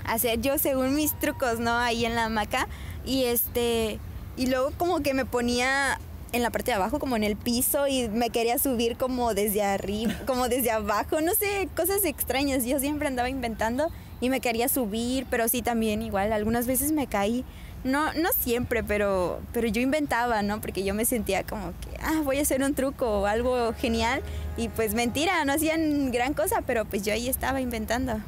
hacer 0.06 0.42
yo 0.42 0.58
según 0.58 0.96
mis 0.96 1.18
trucos, 1.20 1.60
¿no? 1.60 1.76
Ahí 1.78 2.06
en 2.06 2.16
la 2.16 2.26
hamaca. 2.26 2.68
Y 3.06 3.26
este. 3.26 4.00
y 4.38 4.48
luego 4.48 4.72
como 4.78 5.02
que 5.02 5.14
me 5.14 5.26
ponía 5.26 6.00
en 6.34 6.42
la 6.42 6.50
parte 6.50 6.72
de 6.72 6.76
abajo, 6.76 7.00
como 7.00 7.16
en 7.16 7.24
el 7.24 7.38
piso, 7.38 7.88
y 7.88 8.10
me 8.10 8.30
quería 8.32 8.58
subir 8.58 8.98
como 8.98 9.34
desde 9.34 9.64
arriba, 9.64 10.14
como 10.28 10.50
desde 10.50 10.72
abajo, 10.72 11.22
no 11.22 11.34
sé, 11.36 11.70
cosas 11.76 12.04
extrañas. 12.04 12.66
Yo 12.66 12.80
siempre 12.80 13.08
andaba 13.08 13.30
inventando 13.30 13.90
y 14.20 14.30
me 14.30 14.42
quería 14.42 14.68
subir, 14.68 15.26
pero 15.30 15.48
sí 15.48 15.62
también 15.62 16.02
igual, 16.02 16.34
algunas 16.34 16.68
veces 16.68 16.92
me 16.92 17.08
caí. 17.08 17.46
No, 17.84 18.14
no 18.14 18.30
siempre, 18.38 18.82
pero, 18.82 19.42
pero 19.52 19.68
yo 19.68 19.82
inventaba, 19.82 20.42
¿no? 20.42 20.62
Porque 20.62 20.86
yo 20.86 20.94
me 20.94 21.04
sentía 21.04 21.44
como 21.44 21.74
que, 21.82 21.98
ah, 22.02 22.22
voy 22.24 22.40
a 22.40 22.42
hacer 22.42 22.64
un 22.64 22.74
truco 22.74 23.22
o 23.22 23.26
algo 23.26 23.74
genial. 23.74 24.22
Y 24.56 24.70
pues 24.70 24.94
mentira, 24.94 25.44
no 25.44 25.52
hacían 25.52 26.12
gran 26.12 26.34
cosa, 26.34 26.62
pero 26.66 26.86
pues 26.86 27.04
yo 27.04 27.12
ahí 27.14 27.28
estaba 27.28 27.60
inventando. 27.60 28.22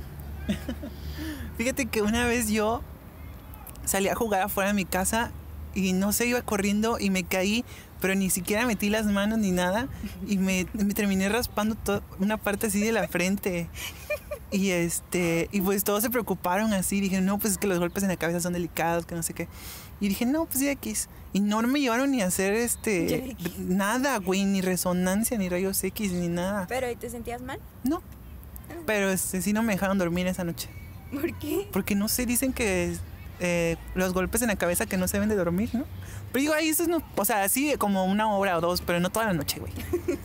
Fíjate 1.58 1.86
que 1.86 2.02
una 2.02 2.28
vez 2.28 2.50
yo 2.50 2.82
salí 3.86 4.10
a 4.10 4.16
jugar 4.16 4.42
afuera 4.42 4.70
de 4.70 4.74
mi 4.74 4.84
casa 4.84 5.32
y 5.76 5.94
no 5.94 6.12
sé, 6.14 6.28
iba 6.28 6.42
corriendo 6.42 6.98
y 7.00 7.10
me 7.10 7.24
caí, 7.24 7.64
pero 8.02 8.16
ni 8.16 8.30
siquiera 8.30 8.66
metí 8.66 8.90
las 8.90 9.06
manos 9.06 9.40
ni 9.40 9.52
nada 9.52 9.88
y 10.28 10.38
me, 10.38 10.68
me 10.74 10.94
terminé 10.94 11.30
raspando 11.30 11.75
una 12.20 12.38
parte 12.38 12.68
así 12.68 12.82
de 12.82 12.92
la 12.92 13.08
frente. 13.08 13.68
Y 14.52 14.70
este, 14.70 15.50
y 15.52 15.60
pues 15.60 15.84
todos 15.84 16.04
se 16.04 16.10
preocuparon 16.10 16.72
así, 16.74 17.02
dije, 17.02 17.20
no, 17.20 17.40
pues 17.40 17.54
es 17.54 17.58
que 17.58 17.68
los 17.68 17.80
golpes 17.80 18.04
en 18.04 18.10
la 18.10 18.16
cabeza 18.16 18.40
son 18.40 18.54
delicados, 18.54 19.06
que 19.06 19.16
no 19.16 19.24
sé 19.24 19.34
qué. 19.34 19.48
Y 20.00 20.08
dije, 20.08 20.25
no, 20.25 20.46
pues 20.46 20.60
ya 20.60 20.72
X. 20.72 21.10
Y 21.34 21.40
no 21.40 21.62
me 21.64 21.82
llevaron 21.82 22.12
ni 22.12 22.22
a 22.22 22.28
hacer 22.28 22.54
este 22.54 23.36
nada, 23.58 24.18
güey, 24.20 24.46
ni 24.46 24.62
resonancia, 24.62 25.38
ni 25.38 25.50
rayos 25.50 25.84
X, 25.84 26.12
ni 26.14 26.30
nada. 26.30 26.68
Pero 26.68 26.90
¿y 26.90 26.96
te 26.96 27.10
sentías 27.10 27.42
mal? 27.42 27.60
No. 27.84 28.02
Pero 28.86 29.10
este, 29.10 29.42
sí 29.42 29.52
no 29.52 29.64
me 29.64 29.74
dejaron 29.74 29.98
dormir 29.98 30.28
esa 30.28 30.44
noche. 30.44 30.70
¿Por 31.12 31.38
qué? 31.38 31.68
Porque 31.72 31.96
no 31.96 32.08
sé, 32.08 32.25
dicen 32.25 32.54
que 32.54 32.96
eh, 33.39 33.77
los 33.96 34.13
golpes 34.13 34.42
en 34.42 34.48
la 34.50 34.56
cabeza 34.56 34.86
que 34.86 34.98
no 34.98 35.08
se 35.08 35.18
deben 35.18 35.30
de 35.30 35.36
dormir, 35.36 35.70
¿no? 35.74 35.86
Pero 36.32 36.42
digo, 36.42 36.54
ahí 36.54 36.70
eso 36.70 36.86
no, 36.88 37.01
o 37.15 37.25
sea, 37.25 37.48
sí 37.50 37.74
como 37.77 38.06
una 38.06 38.34
hora 38.36 38.58
o 38.58 38.62
dos, 38.62 38.82
pero 38.82 39.00
no 39.00 39.10
toda 39.10 39.25
la 39.27 39.34
noche, 39.34 39.60
güey. 39.60 39.72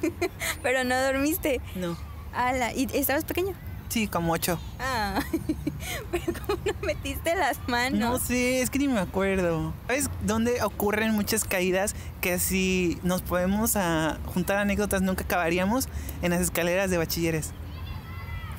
Pero 0.62 0.84
no 0.84 1.00
dormiste. 1.00 1.60
No. 1.76 1.96
Ala, 2.32 2.72
¿y 2.74 2.88
estabas 2.94 3.24
pequeño? 3.24 3.54
Sí, 3.88 4.06
como 4.06 4.32
ocho. 4.32 4.58
Ah, 4.78 5.20
pero 6.12 6.24
¿cómo 6.46 6.60
no 6.64 6.72
metiste 6.86 7.34
las 7.34 7.58
No 7.58 7.64
manos? 7.68 8.22
sé, 8.22 8.62
es 8.62 8.70
que 8.70 8.78
ni 8.78 8.86
me 8.86 9.00
acuerdo. 9.00 9.72
¿Sabes 9.88 10.08
dónde 10.24 10.62
ocurren 10.62 11.12
muchas 11.12 11.42
caídas 11.44 11.96
que 12.20 12.38
si 12.38 12.98
nos 13.02 13.22
podemos 13.22 13.74
a 13.74 14.18
juntar 14.32 14.58
anécdotas 14.58 15.02
nunca 15.02 15.24
acabaríamos? 15.24 15.88
En 16.22 16.30
las 16.30 16.40
escaleras 16.40 16.90
de 16.90 16.98
bachilleres. 16.98 17.50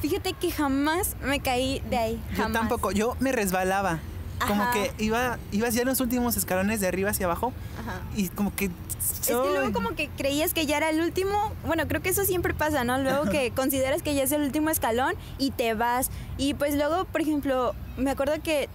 Fíjate 0.02 0.34
que 0.34 0.52
jamás 0.52 1.16
me 1.24 1.40
caí 1.40 1.82
de 1.90 1.98
ahí. 1.98 2.22
Yo 2.32 2.38
Jamás. 2.44 2.54
tampoco, 2.60 2.92
yo 2.92 3.16
me 3.22 3.32
resbalaba. 3.32 4.00
Como 4.48 4.70
que 4.72 4.92
iba, 4.98 5.38
ibas 5.52 5.74
ya 5.74 5.82
en 5.82 5.88
los 5.88 6.00
últimos 6.00 6.38
escalones 6.38 6.80
de 6.80 6.88
arriba 6.88 7.12
hacia 7.12 7.26
abajo 7.26 7.54
Ajá. 7.80 8.02
y 8.16 8.30
como 8.30 8.56
que... 8.56 8.72
Es 9.00 9.28
que 9.28 9.34
luego 9.34 9.74
como 9.74 9.96
que 9.96 10.10
creías 10.10 10.54
que 10.54 10.66
ya 10.66 10.78
era 10.78 10.90
el 10.90 11.02
último, 11.02 11.52
bueno, 11.66 11.88
creo 11.88 12.02
que 12.02 12.10
eso 12.10 12.24
siempre 12.24 12.54
pasa, 12.54 12.84
¿no? 12.84 12.98
Luego 13.00 13.30
que 13.30 13.52
consideras 13.56 14.02
que 14.02 14.14
ya 14.16 14.24
es 14.24 14.32
el 14.32 14.42
último 14.42 14.70
escalón 14.70 15.16
y 15.38 15.52
te 15.52 15.74
vas. 15.74 16.10
Y 16.38 16.54
pues 16.54 16.76
luego, 16.76 17.06
por 17.06 17.22
ejemplo, 17.22 17.74
me 17.98 18.12
acuerdo 18.12 18.34
que 18.44 18.70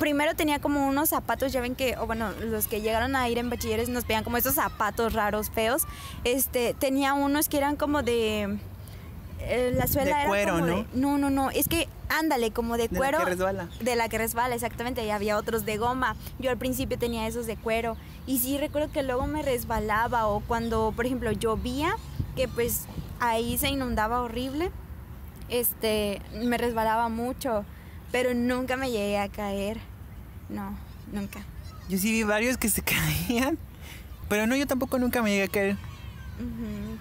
primero 0.00 0.34
tenía 0.34 0.60
como 0.60 0.86
unos 0.88 1.10
zapatos, 1.10 1.52
ya 1.52 1.60
ven 1.60 1.76
que, 1.76 1.96
o 1.98 2.06
bueno, 2.06 2.32
los 2.40 2.66
que 2.66 2.80
llegaron 2.80 3.14
a 3.14 3.28
ir 3.28 3.38
en 3.38 3.50
bachilleres 3.50 3.88
nos 3.88 4.04
pedían 4.04 4.24
como 4.24 4.36
esos 4.36 4.54
zapatos 4.54 5.12
raros, 5.12 5.50
feos. 5.50 5.82
Este, 6.24 6.74
tenía 6.74 7.14
unos 7.14 7.48
que 7.48 7.58
eran 7.58 7.76
como 7.76 8.02
de... 8.02 8.58
eh, 9.42 9.72
la 9.74 9.86
suela 9.86 10.04
De 10.04 10.10
era 10.10 10.26
cuero, 10.26 10.52
como 10.54 10.66
¿no? 10.66 10.76
de- 10.76 10.86
no, 10.94 11.18
no, 11.18 11.30
no, 11.30 11.50
es 11.50 11.68
que 11.68 11.88
ándale, 12.08 12.50
como 12.52 12.76
de 12.76 12.88
De 12.88 12.94
la 12.94 12.98
cuero. 12.98 13.18
que 13.18 13.24
resbala. 13.24 13.68
De 13.80 13.96
la 13.96 14.08
que 14.08 14.18
resbala, 14.18 14.54
exactamente. 14.54 15.04
Y 15.04 15.10
había 15.10 15.36
otros 15.36 15.64
de 15.64 15.76
goma. 15.78 16.16
Yo 16.38 16.50
al 16.50 16.58
principio 16.58 16.98
tenía 16.98 17.26
esos 17.26 17.46
de 17.46 17.56
cuero. 17.56 17.96
Y 18.26 18.38
sí 18.38 18.58
recuerdo 18.58 18.92
que 18.92 19.02
luego 19.02 19.26
me 19.26 19.42
resbalaba 19.42 20.26
o 20.26 20.40
cuando, 20.40 20.92
por 20.94 21.06
ejemplo, 21.06 21.32
llovía, 21.32 21.94
que 22.36 22.48
pues 22.48 22.86
ahí 23.20 23.58
se 23.58 23.68
inundaba 23.68 24.22
horrible, 24.22 24.70
este, 25.48 26.20
me 26.42 26.58
resbalaba 26.58 27.08
mucho. 27.08 27.64
Pero 28.12 28.34
nunca 28.34 28.76
me 28.76 28.90
llegué 28.90 29.18
a 29.18 29.28
caer. 29.28 29.78
No, 30.48 30.76
nunca. 31.12 31.40
Yo 31.88 31.98
sí 31.98 32.10
vi 32.12 32.22
varios 32.24 32.56
que 32.56 32.68
se 32.68 32.82
caían, 33.28 33.58
pero 34.28 34.46
no, 34.46 34.56
yo 34.56 34.66
tampoco 34.66 34.98
nunca 34.98 35.22
me 35.22 35.30
llegué 35.30 35.44
a 35.44 35.48
caer. 35.48 35.76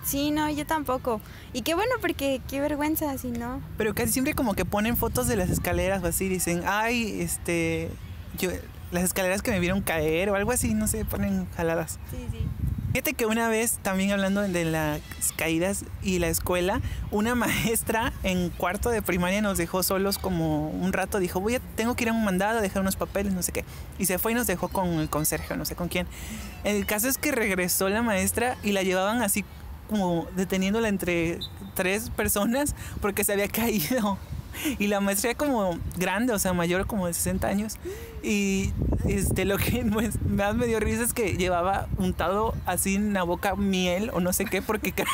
Sí, 0.03 0.31
no, 0.31 0.49
yo 0.49 0.65
tampoco. 0.65 1.21
Y 1.53 1.61
qué 1.61 1.75
bueno, 1.75 1.91
porque 2.01 2.41
qué 2.47 2.59
vergüenza, 2.61 3.17
si 3.17 3.31
no. 3.31 3.61
Pero 3.77 3.93
casi 3.93 4.11
siempre 4.11 4.33
como 4.33 4.53
que 4.53 4.65
ponen 4.65 4.97
fotos 4.97 5.27
de 5.27 5.35
las 5.35 5.49
escaleras 5.49 6.03
o 6.03 6.07
así, 6.07 6.29
dicen, 6.29 6.63
ay, 6.65 7.21
este, 7.21 7.89
yo, 8.37 8.49
las 8.91 9.03
escaleras 9.03 9.41
que 9.41 9.51
me 9.51 9.59
vieron 9.59 9.81
caer 9.81 10.29
o 10.29 10.35
algo 10.35 10.51
así, 10.51 10.73
no 10.73 10.87
sé, 10.87 11.05
ponen 11.05 11.47
jaladas. 11.55 11.99
Sí, 12.11 12.25
sí. 12.31 12.45
Fíjate 12.91 13.13
que 13.13 13.27
una 13.27 13.49
vez, 13.49 13.77
también 13.83 14.11
hablando 14.11 14.41
de 14.41 14.65
las 14.65 15.01
caídas 15.35 15.85
y 16.01 16.17
la 16.17 16.27
escuela, 16.27 16.81
una 17.11 17.35
maestra 17.35 18.13
en 18.23 18.49
cuarto 18.49 18.89
de 18.89 19.03
primaria 19.03 19.43
nos 19.43 19.59
dejó 19.59 19.83
solos 19.83 20.17
como 20.17 20.69
un 20.69 20.91
rato, 20.91 21.19
dijo, 21.19 21.39
voy 21.39 21.55
a, 21.55 21.59
tengo 21.75 21.95
que 21.95 22.05
ir 22.05 22.09
a 22.09 22.13
un 22.13 22.23
mandado, 22.23 22.57
a 22.57 22.61
dejar 22.61 22.81
unos 22.81 22.95
papeles, 22.95 23.33
no 23.33 23.43
sé 23.43 23.51
qué. 23.51 23.63
Y 23.99 24.05
se 24.05 24.17
fue 24.17 24.31
y 24.31 24.35
nos 24.35 24.47
dejó 24.47 24.69
con 24.69 24.87
el 24.99 25.07
conserje, 25.07 25.55
no 25.55 25.65
sé 25.65 25.75
con 25.75 25.87
quién. 25.87 26.07
El 26.63 26.87
caso 26.87 27.07
es 27.07 27.19
que 27.19 27.31
regresó 27.31 27.89
la 27.89 28.01
maestra 28.01 28.57
y 28.63 28.71
la 28.71 28.81
llevaban 28.81 29.21
así 29.21 29.45
como 29.87 30.27
deteniéndola 30.35 30.87
entre 30.87 31.39
tres 31.75 32.09
personas 32.09 32.73
porque 33.01 33.23
se 33.23 33.33
había 33.33 33.47
caído. 33.49 34.17
Y 34.79 34.87
la 34.87 34.99
maestra 34.99 35.31
era 35.31 35.37
como 35.37 35.77
grande, 35.97 36.33
o 36.33 36.39
sea, 36.39 36.53
mayor 36.53 36.85
como 36.87 37.07
de 37.07 37.13
60 37.13 37.47
años. 37.47 37.77
Y 38.23 38.71
este, 39.07 39.45
lo 39.45 39.57
que 39.57 39.85
pues, 39.93 40.21
más 40.23 40.55
me 40.55 40.67
dio 40.67 40.79
risa 40.79 41.03
es 41.03 41.13
que 41.13 41.37
llevaba 41.37 41.87
untado 41.97 42.53
así 42.65 42.95
en 42.95 43.13
la 43.13 43.23
boca 43.23 43.55
miel 43.55 44.11
o 44.13 44.19
no 44.19 44.33
sé 44.33 44.45
qué, 44.45 44.61
porque 44.61 44.93
creo, 44.93 45.07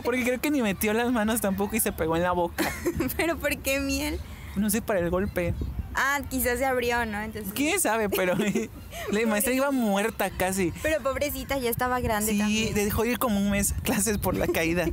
porque 0.04 0.24
creo 0.24 0.40
que 0.40 0.50
ni 0.50 0.62
metió 0.62 0.92
las 0.92 1.12
manos 1.12 1.40
tampoco 1.40 1.76
y 1.76 1.80
se 1.80 1.92
pegó 1.92 2.16
en 2.16 2.22
la 2.22 2.32
boca. 2.32 2.70
Pero 3.16 3.36
¿por 3.36 3.56
qué 3.58 3.80
miel? 3.80 4.18
No 4.56 4.70
sé, 4.70 4.82
para 4.82 5.00
el 5.00 5.10
golpe. 5.10 5.54
Ah, 5.94 6.20
quizás 6.30 6.58
se 6.58 6.64
abrió, 6.64 7.04
¿no? 7.04 7.20
Entonces. 7.20 7.52
¿Quién 7.54 7.78
sabe? 7.80 8.08
Pero 8.08 8.34
la 8.34 9.26
maestra 9.26 9.52
iba 9.52 9.70
muerta 9.70 10.30
casi. 10.30 10.72
Pero 10.82 11.02
pobrecita, 11.02 11.58
ya 11.58 11.68
estaba 11.68 12.00
grande 12.00 12.32
Sí, 12.32 12.38
también. 12.38 12.74
dejó 12.74 13.04
ir 13.04 13.18
como 13.18 13.38
un 13.38 13.50
mes 13.50 13.74
clases 13.82 14.16
por 14.18 14.36
la 14.36 14.46
caída. 14.46 14.86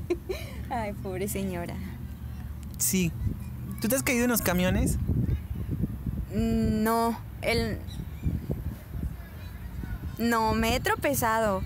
Ay, 0.69 0.93
pobre 0.93 1.27
señora. 1.29 1.75
Sí. 2.79 3.11
¿Tú 3.81 3.87
te 3.87 3.95
has 3.95 4.03
caído 4.03 4.23
en 4.23 4.31
los 4.31 4.41
camiones? 4.41 4.97
Mm, 6.33 6.83
No, 6.83 7.19
el... 7.41 7.77
No, 10.17 10.53
me 10.53 10.75
he 10.75 10.79
tropezado. 10.79 11.61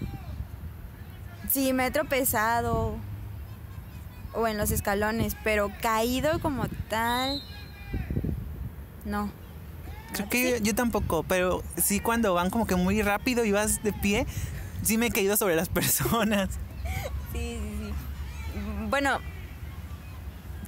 Sí, 1.50 1.74
me 1.74 1.88
he 1.88 1.92
tropezado. 1.92 2.96
O 4.34 4.48
en 4.48 4.58
los 4.58 4.72
escalones, 4.72 5.36
pero 5.44 5.72
caído 5.82 6.40
como 6.40 6.68
tal... 6.90 7.42
No. 9.06 9.32
Creo 10.14 10.30
que 10.30 10.52
yo, 10.52 10.58
yo 10.58 10.76
tampoco, 10.76 11.24
pero 11.24 11.64
sí 11.78 12.00
cuando 12.00 12.34
van 12.36 12.50
como 12.52 12.68
que 12.68 12.76
muy 12.76 13.02
rápido 13.02 13.44
y 13.46 13.52
vas 13.52 13.82
de 13.84 13.92
pie, 13.94 14.28
sí 14.84 14.98
me 14.98 15.08
he 15.08 15.12
caído 15.12 15.36
sobre 15.38 15.56
las 15.56 15.70
personas. 15.70 16.50
Sí, 17.32 17.58
sí, 17.60 17.78
sí. 17.80 17.94
Bueno, 18.90 19.20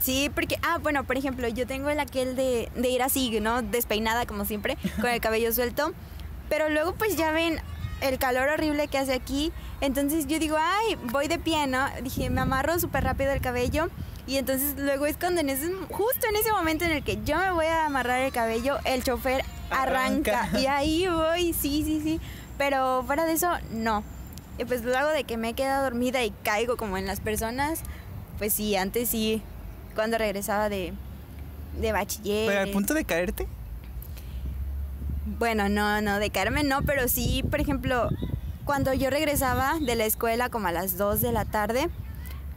sí, 0.05 0.31
porque, 0.33 0.57
ah, 0.62 0.77
bueno, 0.77 1.03
por 1.03 1.17
ejemplo, 1.17 1.47
yo 1.47 1.65
tengo 1.65 1.89
el 1.89 2.00
aquel 2.00 2.35
de, 2.35 2.69
de 2.75 2.89
ir 2.89 3.01
así, 3.01 3.39
¿no? 3.39 3.62
Despeinada 3.62 4.25
como 4.25 4.45
siempre, 4.45 4.77
con 5.01 5.09
el 5.09 5.19
cabello 5.19 5.51
suelto. 5.51 5.93
Pero 6.50 6.69
luego 6.69 6.93
pues 6.93 7.17
ya 7.17 7.31
ven 7.31 7.59
el 8.01 8.19
calor 8.19 8.50
horrible 8.50 8.88
que 8.88 8.97
hace 8.97 9.13
aquí. 9.13 9.51
Entonces 9.81 10.27
yo 10.27 10.39
digo, 10.39 10.57
ay, 10.59 10.95
voy 11.12 11.27
de 11.27 11.39
pie, 11.39 11.67
¿no? 11.67 11.88
Dije, 12.03 12.29
me 12.29 12.41
amarro 12.41 12.79
súper 12.79 13.03
rápido 13.03 13.31
el 13.31 13.41
cabello. 13.41 13.89
Y 14.27 14.38
entonces 14.38 14.75
luego 14.77 15.05
es 15.05 15.17
cuando 15.17 15.41
en 15.41 15.50
ese, 15.50 15.71
justo 15.91 16.27
en 16.27 16.35
ese 16.35 16.51
momento 16.51 16.85
en 16.85 16.91
el 16.91 17.03
que 17.03 17.19
yo 17.24 17.38
me 17.38 17.51
voy 17.51 17.67
a 17.67 17.85
amarrar 17.85 18.21
el 18.21 18.31
cabello, 18.31 18.77
el 18.83 19.03
chofer 19.03 19.43
arranca. 19.69 20.43
Arranca. 20.43 20.59
Y 20.59 20.65
ahí 20.67 21.07
voy, 21.07 21.53
sí, 21.53 21.83
sí, 21.83 22.01
sí. 22.03 22.19
Pero 22.57 23.03
fuera 23.05 23.25
de 23.25 23.33
eso, 23.33 23.51
no. 23.71 24.03
Y 24.57 24.65
pues 24.65 24.83
luego 24.83 25.09
de 25.09 25.25
que 25.25 25.38
me 25.38 25.50
he 25.50 25.53
quedado 25.53 25.83
dormida 25.83 26.24
y 26.24 26.31
caigo 26.43 26.77
como 26.77 26.97
en 26.97 27.05
las 27.05 27.19
personas, 27.19 27.81
pues 28.38 28.53
sí, 28.53 28.75
antes 28.75 29.09
sí, 29.09 29.43
cuando 29.95 30.17
regresaba 30.17 30.69
de, 30.69 30.93
de 31.79 31.91
bachiller. 31.91 32.47
Pero 32.47 32.61
al 32.61 32.71
punto 32.71 32.93
de 32.93 33.05
caerte. 33.05 33.47
Bueno, 35.39 35.69
no, 35.69 36.01
no, 36.01 36.19
de 36.19 36.29
caerme 36.29 36.63
no, 36.63 36.83
pero 36.83 37.07
sí, 37.07 37.43
por 37.49 37.59
ejemplo, 37.59 38.09
cuando 38.63 38.93
yo 38.93 39.09
regresaba 39.09 39.79
de 39.79 39.95
la 39.95 40.05
escuela 40.05 40.49
como 40.49 40.67
a 40.67 40.71
las 40.71 40.97
2 40.97 41.21
de 41.21 41.31
la 41.31 41.45
tarde, 41.45 41.89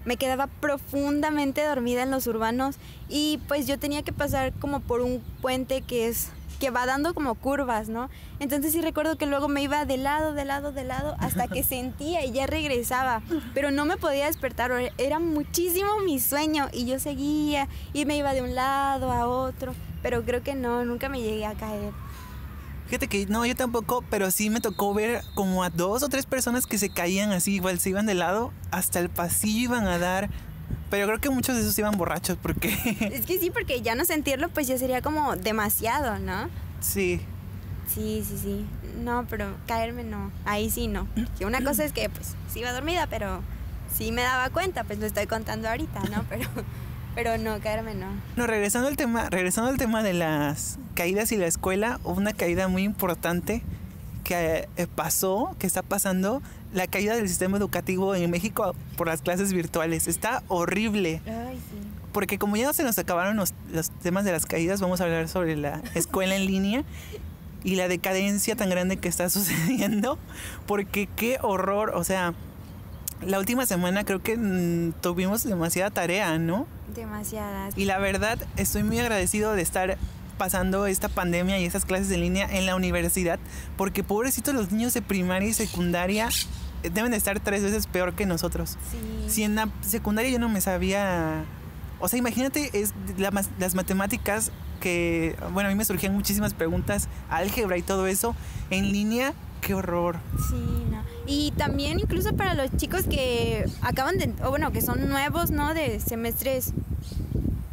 me 0.04 0.16
quedaba 0.16 0.46
profundamente 0.46 1.64
dormida 1.64 2.02
en 2.02 2.10
los 2.10 2.26
urbanos 2.26 2.76
y 3.08 3.40
pues 3.48 3.66
yo 3.66 3.78
tenía 3.78 4.02
que 4.02 4.12
pasar 4.12 4.52
como 4.54 4.80
por 4.80 5.00
un 5.00 5.22
puente 5.40 5.82
que 5.82 6.08
es 6.08 6.28
que 6.58 6.70
va 6.70 6.86
dando 6.86 7.14
como 7.14 7.34
curvas, 7.34 7.88
¿no? 7.88 8.10
Entonces 8.40 8.72
sí 8.72 8.80
recuerdo 8.80 9.16
que 9.16 9.26
luego 9.26 9.48
me 9.48 9.62
iba 9.62 9.84
de 9.84 9.96
lado, 9.96 10.34
de 10.34 10.44
lado, 10.44 10.72
de 10.72 10.84
lado, 10.84 11.16
hasta 11.18 11.48
que 11.48 11.62
sentía 11.64 12.24
y 12.24 12.32
ya 12.32 12.46
regresaba, 12.46 13.22
pero 13.54 13.70
no 13.70 13.84
me 13.84 13.96
podía 13.96 14.26
despertar, 14.26 14.72
era 14.98 15.18
muchísimo 15.18 16.00
mi 16.04 16.20
sueño 16.20 16.68
y 16.72 16.86
yo 16.86 16.98
seguía 16.98 17.68
y 17.92 18.04
me 18.04 18.16
iba 18.16 18.32
de 18.34 18.42
un 18.42 18.54
lado 18.54 19.12
a 19.12 19.26
otro, 19.26 19.74
pero 20.02 20.24
creo 20.24 20.42
que 20.42 20.54
no, 20.54 20.84
nunca 20.84 21.08
me 21.08 21.20
llegué 21.20 21.46
a 21.46 21.54
caer. 21.54 21.92
Fíjate 22.88 23.06
que 23.06 23.26
no, 23.26 23.44
yo 23.44 23.54
tampoco, 23.54 24.02
pero 24.08 24.30
sí 24.30 24.48
me 24.48 24.62
tocó 24.62 24.94
ver 24.94 25.22
como 25.34 25.62
a 25.62 25.68
dos 25.68 26.02
o 26.02 26.08
tres 26.08 26.24
personas 26.24 26.66
que 26.66 26.78
se 26.78 26.88
caían 26.88 27.32
así, 27.32 27.56
igual 27.56 27.78
se 27.78 27.90
iban 27.90 28.06
de 28.06 28.14
lado, 28.14 28.50
hasta 28.70 28.98
el 28.98 29.10
pasillo 29.10 29.64
iban 29.64 29.86
a 29.86 29.98
dar. 29.98 30.30
Pero 30.90 31.06
creo 31.06 31.20
que 31.20 31.30
muchos 31.30 31.56
de 31.56 31.62
esos 31.62 31.78
iban 31.78 31.96
borrachos 31.96 32.38
porque... 32.40 32.68
Es 33.12 33.26
que 33.26 33.38
sí, 33.38 33.50
porque 33.50 33.82
ya 33.82 33.94
no 33.94 34.04
sentirlo 34.04 34.48
pues 34.48 34.66
ya 34.66 34.78
sería 34.78 35.02
como 35.02 35.36
demasiado, 35.36 36.18
¿no? 36.18 36.48
sí. 36.80 37.20
Sí, 37.92 38.22
sí, 38.28 38.36
sí. 38.36 38.66
No, 39.02 39.26
pero 39.30 39.56
caerme 39.66 40.04
no. 40.04 40.30
Ahí 40.44 40.68
sí 40.68 40.88
no. 40.88 41.06
Que 41.38 41.46
una 41.46 41.64
cosa 41.64 41.84
es 41.84 41.92
que 41.92 42.10
pues 42.10 42.34
sí 42.52 42.60
iba 42.60 42.70
dormida, 42.72 43.06
pero 43.08 43.40
sí 43.96 44.12
me 44.12 44.22
daba 44.22 44.50
cuenta, 44.50 44.84
pues 44.84 44.98
lo 44.98 45.06
estoy 45.06 45.26
contando 45.26 45.68
ahorita, 45.68 46.00
¿no? 46.10 46.22
Pero, 46.28 46.48
pero 47.14 47.38
no, 47.38 47.58
caerme 47.60 47.94
no. 47.94 48.06
No, 48.36 48.46
regresando 48.46 48.86
al 48.86 48.96
tema, 48.96 49.28
regresando 49.28 49.70
al 49.70 49.76
tema 49.76 50.04
de 50.04 50.12
las 50.12 50.78
caídas 50.94 51.32
y 51.32 51.36
la 51.36 51.46
escuela, 51.46 51.98
hubo 52.04 52.12
una 52.18 52.32
caída 52.32 52.68
muy 52.68 52.84
importante 52.84 53.62
que 54.22 54.68
eh, 54.76 54.86
pasó, 54.94 55.56
que 55.58 55.66
está 55.66 55.82
pasando, 55.82 56.42
la 56.72 56.86
caída 56.86 57.16
del 57.16 57.28
sistema 57.28 57.56
educativo 57.56 58.14
en 58.14 58.30
México 58.30 58.74
por 58.96 59.06
las 59.06 59.22
clases 59.22 59.52
virtuales. 59.52 60.08
Está 60.08 60.42
horrible. 60.48 61.22
Ay, 61.26 61.56
sí. 61.56 61.78
Porque 62.12 62.38
como 62.38 62.56
ya 62.56 62.66
no 62.66 62.72
se 62.72 62.82
nos 62.82 62.98
acabaron 62.98 63.36
los, 63.36 63.54
los 63.72 63.90
temas 63.90 64.24
de 64.24 64.32
las 64.32 64.46
caídas, 64.46 64.80
vamos 64.80 65.00
a 65.00 65.04
hablar 65.04 65.28
sobre 65.28 65.56
la 65.56 65.82
escuela 65.94 66.36
en 66.36 66.46
línea 66.46 66.84
y 67.64 67.76
la 67.76 67.88
decadencia 67.88 68.56
tan 68.56 68.70
grande 68.70 68.96
que 68.96 69.08
está 69.08 69.30
sucediendo. 69.30 70.18
Porque 70.66 71.08
qué 71.14 71.38
horror, 71.42 71.92
o 71.94 72.04
sea, 72.04 72.34
la 73.24 73.38
última 73.38 73.66
semana 73.66 74.04
creo 74.04 74.22
que 74.22 74.36
mm, 74.36 74.92
tuvimos 75.00 75.44
demasiada 75.44 75.90
tarea, 75.90 76.38
¿no? 76.38 76.66
Demasiadas. 76.94 77.76
Y 77.76 77.84
la 77.84 77.98
verdad, 77.98 78.38
estoy 78.56 78.82
muy 78.82 78.98
agradecido 78.98 79.52
de 79.52 79.62
estar 79.62 79.98
pasando 80.38 80.86
esta 80.86 81.08
pandemia 81.08 81.58
y 81.58 81.64
estas 81.64 81.84
clases 81.84 82.10
en 82.10 82.20
línea 82.20 82.48
en 82.50 82.64
la 82.64 82.76
universidad, 82.76 83.38
porque 83.76 84.02
pobrecitos 84.02 84.54
los 84.54 84.72
niños 84.72 84.94
de 84.94 85.02
primaria 85.02 85.48
y 85.48 85.52
secundaria 85.52 86.28
eh, 86.82 86.90
deben 86.90 87.10
de 87.10 87.16
estar 87.16 87.40
tres 87.40 87.62
veces 87.62 87.86
peor 87.86 88.14
que 88.14 88.24
nosotros. 88.24 88.78
Sí. 88.90 89.30
Si 89.30 89.42
en 89.42 89.56
la 89.56 89.68
secundaria 89.82 90.30
yo 90.30 90.38
no 90.38 90.48
me 90.48 90.60
sabía, 90.60 91.44
o 92.00 92.08
sea, 92.08 92.18
imagínate 92.18 92.70
es 92.72 92.94
la 93.18 93.30
las 93.58 93.74
matemáticas 93.74 94.52
que, 94.80 95.36
bueno, 95.52 95.68
a 95.68 95.72
mí 95.72 95.76
me 95.76 95.84
surgían 95.84 96.14
muchísimas 96.14 96.54
preguntas, 96.54 97.08
álgebra 97.28 97.76
y 97.76 97.82
todo 97.82 98.06
eso, 98.06 98.34
en 98.70 98.92
línea, 98.92 99.34
qué 99.60 99.74
horror. 99.74 100.16
Sí, 100.48 100.84
no. 100.90 101.02
Y 101.26 101.52
también 101.52 101.98
incluso 101.98 102.34
para 102.34 102.54
los 102.54 102.74
chicos 102.76 103.02
que 103.04 103.68
acaban 103.82 104.18
de, 104.18 104.32
o 104.44 104.50
bueno, 104.50 104.72
que 104.72 104.80
son 104.80 105.08
nuevos, 105.08 105.50
¿no? 105.50 105.74
De 105.74 106.00
semestres, 106.00 106.72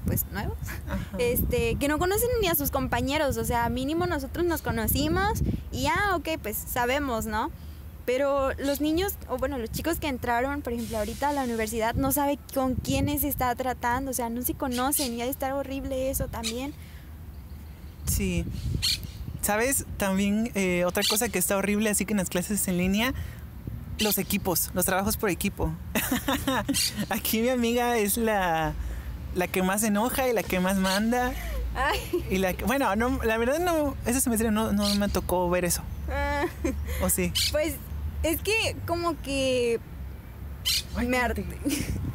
pues 0.06 0.26
nuevos. 0.32 0.58
Ajá. 0.88 1.18
Este, 1.18 1.76
que 1.76 1.88
no 1.88 2.00
conocen 2.00 2.30
ni 2.42 2.48
a 2.48 2.56
sus 2.56 2.72
compañeros, 2.72 3.38
o 3.38 3.46
sea, 3.46 3.70
mínimo 3.70 4.08
nosotros 4.08 4.46
nos 4.46 4.62
conocimos 4.62 5.42
y 5.72 5.84
ya, 5.84 6.16
ok, 6.16 6.30
pues 6.42 6.58
sabemos, 6.58 7.26
¿no? 7.26 7.52
Pero 8.06 8.54
los 8.54 8.82
niños, 8.82 9.16
o 9.30 9.38
bueno, 9.38 9.58
los 9.58 9.72
chicos 9.72 10.00
que 10.00 10.08
entraron, 10.08 10.62
por 10.62 10.74
ejemplo, 10.74 11.00
ahorita 11.00 11.30
a 11.30 11.34
la 11.34 11.44
universidad, 11.44 11.96
no 11.96 12.12
sabe 12.12 12.38
con 12.54 12.76
quiénes 12.76 13.22
se 13.22 13.28
está 13.28 13.54
tratando, 13.56 14.12
o 14.12 14.14
sea, 14.14 14.30
no 14.30 14.44
se 14.44 14.54
conocen 14.54 15.14
y 15.14 15.22
ha 15.22 15.26
de 15.26 15.32
estar 15.32 15.54
horrible 15.54 16.12
eso 16.12 16.28
también. 16.28 16.74
Sí. 18.06 18.46
¿Sabes? 19.42 19.86
También 19.98 20.52
eh, 20.54 20.86
otra 20.86 21.04
cosa 21.10 21.30
que 21.30 21.40
está 21.40 21.58
horrible, 21.58 21.90
así 21.90 22.06
que 22.06 22.14
en 22.14 22.18
las 22.18 22.30
clases 22.30 22.68
en 22.68 22.78
línea, 22.78 23.14
los 24.00 24.18
equipos, 24.20 24.70
los 24.74 24.86
trabajos 24.86 25.18
por 25.18 25.30
equipo. 25.32 25.72
Aquí 27.10 27.42
mi 27.42 27.50
amiga 27.50 27.98
es 27.98 28.18
la, 28.18 28.74
la 29.36 29.48
que 29.48 29.62
más 29.64 29.84
enoja 29.84 30.28
y 30.28 30.34
la 30.34 30.42
que 30.44 30.60
más 30.60 30.78
manda. 30.78 31.34
Ay, 31.76 32.26
Y 32.30 32.38
la 32.38 32.54
que- 32.54 32.64
bueno, 32.66 32.96
no, 32.96 33.20
la 33.24 33.38
verdad 33.38 33.60
no, 33.60 33.96
ese 34.06 34.22
semestre 34.22 34.50
no, 34.50 34.72
no 34.72 34.96
me 34.96 35.10
tocó 35.10 35.50
ver 35.50 35.66
eso. 35.66 35.84
ah, 36.12 36.46
¿O 37.04 37.10
sí? 37.10 37.32
pues 37.52 37.76
es 38.24 38.42
que 38.42 38.76
como 38.88 39.22
que 39.22 39.80
me 41.08 41.18
harté. 41.18 41.46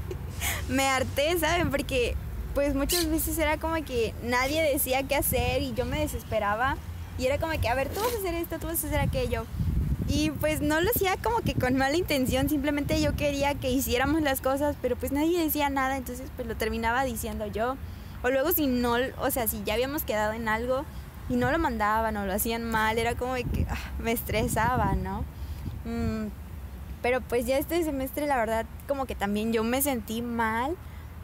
me 0.68 0.88
harté, 0.88 1.38
¿saben? 1.38 1.70
Porque 1.70 2.16
pues 2.54 2.74
muchas 2.74 3.08
veces 3.08 3.38
era 3.38 3.58
como 3.58 3.74
que 3.84 4.14
nadie 4.24 4.62
decía 4.72 5.02
qué 5.04 5.14
hacer 5.16 5.62
y 5.62 5.72
yo 5.74 5.84
me 5.84 6.00
desesperaba 6.00 6.76
y 7.18 7.26
era 7.26 7.38
como 7.38 7.52
que, 7.60 7.68
a 7.68 7.74
ver, 7.74 7.90
tú 7.90 8.00
vas 8.00 8.14
a 8.14 8.18
hacer 8.18 8.34
esto, 8.34 8.58
tú 8.58 8.66
vas 8.66 8.82
a 8.82 8.86
hacer 8.86 9.00
aquello. 9.00 9.44
Y 10.12 10.32
pues 10.32 10.60
no 10.60 10.80
lo 10.80 10.90
hacía 10.90 11.16
como 11.22 11.36
que 11.40 11.54
con 11.54 11.76
mala 11.76 11.96
intención, 11.96 12.48
simplemente 12.48 13.00
yo 13.00 13.14
quería 13.14 13.54
que 13.54 13.70
hiciéramos 13.70 14.22
las 14.22 14.40
cosas, 14.40 14.74
pero 14.82 14.96
pues 14.96 15.12
nadie 15.12 15.38
decía 15.38 15.70
nada, 15.70 15.96
entonces 15.96 16.28
pues 16.34 16.48
lo 16.48 16.56
terminaba 16.56 17.04
diciendo 17.04 17.46
yo. 17.46 17.76
O 18.24 18.30
luego 18.30 18.50
si 18.50 18.66
no, 18.66 18.96
o 19.20 19.30
sea, 19.30 19.46
si 19.46 19.62
ya 19.62 19.74
habíamos 19.74 20.02
quedado 20.02 20.32
en 20.32 20.48
algo 20.48 20.84
y 21.28 21.36
no 21.36 21.52
lo 21.52 21.60
mandaban 21.60 22.16
o 22.16 22.26
lo 22.26 22.32
hacían 22.32 22.68
mal, 22.68 22.98
era 22.98 23.14
como 23.14 23.34
que 23.34 23.66
ah, 23.70 23.76
me 24.00 24.10
estresaba, 24.10 24.96
¿no? 24.96 25.20
Mm, 25.84 26.26
pero 27.02 27.20
pues 27.20 27.46
ya 27.46 27.56
este 27.56 27.84
semestre 27.84 28.26
la 28.26 28.36
verdad 28.36 28.66
como 28.88 29.06
que 29.06 29.14
también 29.14 29.52
yo 29.52 29.62
me 29.62 29.80
sentí 29.80 30.22
mal 30.22 30.76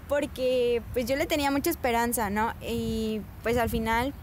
porque 0.08 0.80
pues 0.92 1.06
yo 1.06 1.16
le 1.16 1.26
tenía 1.26 1.50
mucha 1.50 1.70
esperanza, 1.70 2.30
¿no? 2.30 2.52
Y 2.62 3.20
pues 3.42 3.56
al 3.56 3.68
final 3.68 4.14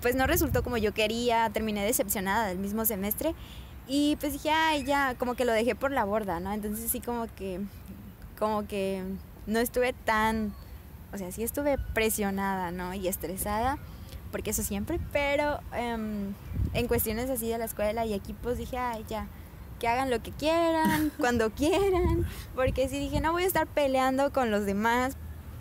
pues 0.00 0.14
no 0.14 0.28
resultó 0.28 0.62
como 0.62 0.76
yo 0.76 0.94
quería, 0.94 1.50
terminé 1.50 1.84
decepcionada 1.84 2.46
del 2.46 2.58
mismo 2.58 2.84
semestre 2.84 3.34
y 3.92 4.14
pues 4.20 4.34
dije, 4.34 4.50
ay, 4.52 4.84
ya, 4.84 5.16
como 5.18 5.34
que 5.34 5.44
lo 5.44 5.50
dejé 5.52 5.74
por 5.74 5.90
la 5.90 6.04
borda, 6.04 6.38
¿no? 6.38 6.52
Entonces 6.52 6.88
sí 6.92 7.00
como 7.00 7.26
que, 7.34 7.60
como 8.38 8.64
que 8.68 9.02
no 9.48 9.58
estuve 9.58 9.92
tan, 9.92 10.54
o 11.12 11.18
sea, 11.18 11.32
sí 11.32 11.42
estuve 11.42 11.76
presionada, 11.92 12.70
¿no? 12.70 12.94
Y 12.94 13.08
estresada, 13.08 13.78
porque 14.30 14.50
eso 14.50 14.62
siempre, 14.62 15.00
pero 15.10 15.58
em, 15.74 16.34
en 16.72 16.86
cuestiones 16.86 17.30
así 17.30 17.48
de 17.48 17.58
la 17.58 17.64
escuela 17.64 18.06
y 18.06 18.14
equipos 18.14 18.58
dije, 18.58 18.78
ay, 18.78 19.04
ya, 19.08 19.26
que 19.80 19.88
hagan 19.88 20.08
lo 20.08 20.22
que 20.22 20.30
quieran, 20.30 21.10
cuando 21.18 21.50
quieran, 21.56 22.28
porque 22.54 22.88
sí 22.88 22.96
dije, 23.00 23.20
no 23.20 23.32
voy 23.32 23.42
a 23.42 23.48
estar 23.48 23.66
peleando 23.66 24.32
con 24.32 24.52
los 24.52 24.66
demás 24.66 25.16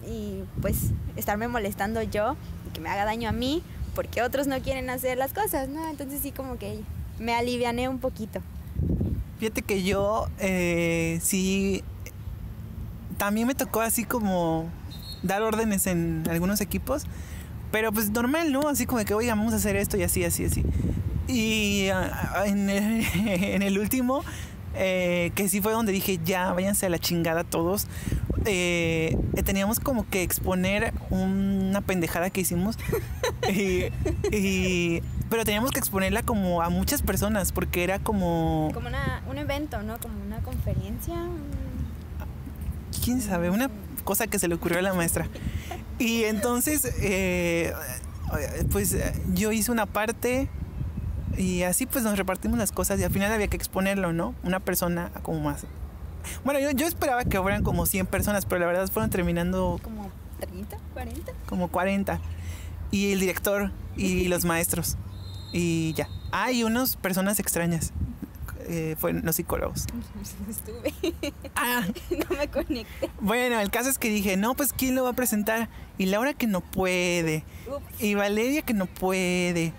y 0.07 0.43
pues 0.61 0.91
estarme 1.15 1.47
molestando 1.47 2.03
yo 2.03 2.35
y 2.67 2.73
que 2.73 2.79
me 2.79 2.89
haga 2.89 3.05
daño 3.05 3.27
a 3.27 3.31
mí, 3.31 3.63
porque 3.95 4.21
otros 4.21 4.45
no 4.45 4.61
quieren 4.61 4.91
hacer 4.91 5.17
las 5.17 5.33
cosas, 5.33 5.67
¿no? 5.67 5.89
Entonces 5.89 6.21
sí 6.21 6.31
como 6.31 6.59
que 6.59 6.83
me 7.19 7.33
aliviané 7.33 7.89
un 7.89 7.99
poquito. 7.99 8.41
Fíjate 9.39 9.61
que 9.61 9.83
yo 9.83 10.27
eh, 10.39 11.19
sí, 11.21 11.83
también 13.17 13.47
me 13.47 13.55
tocó 13.55 13.81
así 13.81 14.03
como 14.03 14.69
dar 15.23 15.41
órdenes 15.41 15.87
en 15.87 16.23
algunos 16.29 16.61
equipos, 16.61 17.05
pero 17.71 17.91
pues 17.91 18.09
normal, 18.09 18.51
¿no? 18.51 18.67
Así 18.67 18.85
como 18.85 19.03
que, 19.05 19.13
oiga, 19.13 19.35
vamos 19.35 19.53
a 19.53 19.57
hacer 19.57 19.75
esto 19.75 19.97
y 19.97 20.03
así, 20.03 20.23
así, 20.23 20.45
así. 20.45 20.63
Y 21.27 21.89
ah, 21.89 22.43
en 22.45 23.61
el 23.61 23.77
último, 23.79 24.23
eh, 24.75 25.31
que 25.35 25.47
sí 25.49 25.61
fue 25.61 25.71
donde 25.73 25.91
dije, 25.91 26.19
ya, 26.23 26.53
váyanse 26.53 26.85
a 26.85 26.89
la 26.89 26.99
chingada 26.99 27.43
todos, 27.43 27.87
eh, 28.45 29.17
teníamos 29.45 29.79
como 29.79 30.07
que 30.09 30.23
exponer 30.23 30.93
una 31.09 31.81
pendejada 31.81 32.29
que 32.29 32.41
hicimos. 32.41 32.77
y, 33.51 33.85
y- 34.35 35.01
pero 35.29 35.43
teníamos 35.45 35.71
que 35.71 35.79
exponerla 35.79 36.23
como 36.23 36.61
a 36.63 36.69
muchas 36.69 37.01
personas, 37.03 37.51
porque 37.51 37.83
era 37.83 37.99
como... 37.99 38.71
Como 38.73 38.87
una, 38.87 39.21
un 39.29 39.37
evento, 39.37 39.81
¿no? 39.83 39.99
Como 39.99 40.15
una 40.25 40.39
conferencia. 40.39 41.15
quién 43.03 43.21
sabe, 43.21 43.49
una 43.49 43.69
cosa 44.03 44.25
que 44.27 44.39
se 44.39 44.47
le 44.47 44.55
ocurrió 44.55 44.79
a 44.79 44.81
la 44.81 44.93
maestra. 44.93 45.27
Y 45.99 46.23
entonces, 46.23 46.85
eh, 47.01 47.73
pues 48.71 48.93
eh, 48.93 49.13
yo 49.33 49.51
hice 49.51 49.69
una 49.69 49.85
parte 49.85 50.47
y 51.39 51.63
así 51.63 51.85
pues 51.85 52.03
nos 52.03 52.17
repartimos 52.17 52.59
las 52.59 52.71
cosas 52.71 52.99
y 52.99 53.03
al 53.03 53.11
final 53.11 53.31
había 53.31 53.47
que 53.47 53.57
exponerlo, 53.57 54.13
¿no? 54.13 54.35
Una 54.43 54.59
persona 54.59 55.09
como 55.23 55.39
más. 55.39 55.65
Bueno, 56.43 56.59
yo, 56.59 56.71
yo 56.71 56.85
esperaba 56.85 57.23
que 57.23 57.39
fueran 57.39 57.63
como 57.63 57.85
100 57.85 58.05
personas, 58.07 58.45
pero 58.45 58.59
la 58.59 58.67
verdad 58.67 58.87
fueron 58.89 59.09
terminando 59.09 59.79
Como 59.81 60.11
30, 60.41 60.77
40. 60.93 61.31
como 61.47 61.69
40. 61.69 62.19
Y 62.91 63.13
el 63.13 63.19
director 63.21 63.71
y 63.95 64.27
los 64.27 64.43
maestros. 64.45 64.97
Y 65.53 65.93
ya. 65.93 66.07
Ah, 66.31 66.51
y 66.51 66.63
unas 66.63 66.97
personas 66.97 67.39
extrañas. 67.39 67.93
Eh, 68.67 68.95
fueron 68.99 69.21
los 69.25 69.35
psicólogos. 69.37 69.87
Estuve, 70.49 70.93
Ah, 71.55 71.87
no 72.11 72.37
me 72.37 72.47
conecté. 72.49 73.09
Bueno, 73.21 73.59
el 73.61 73.71
caso 73.71 73.89
es 73.89 73.97
que 73.97 74.09
dije, 74.09 74.35
no, 74.37 74.55
pues 74.55 74.73
¿quién 74.73 74.93
lo 74.93 75.03
va 75.05 75.11
a 75.11 75.13
presentar? 75.13 75.69
Y 75.97 76.05
Laura 76.07 76.33
que 76.33 76.45
no 76.47 76.61
puede. 76.61 77.43
Ups, 77.67 78.03
Y 78.03 78.13
Valeria 78.15 78.61
que 78.61 78.73
no 78.73 78.85
puede. 78.85 79.73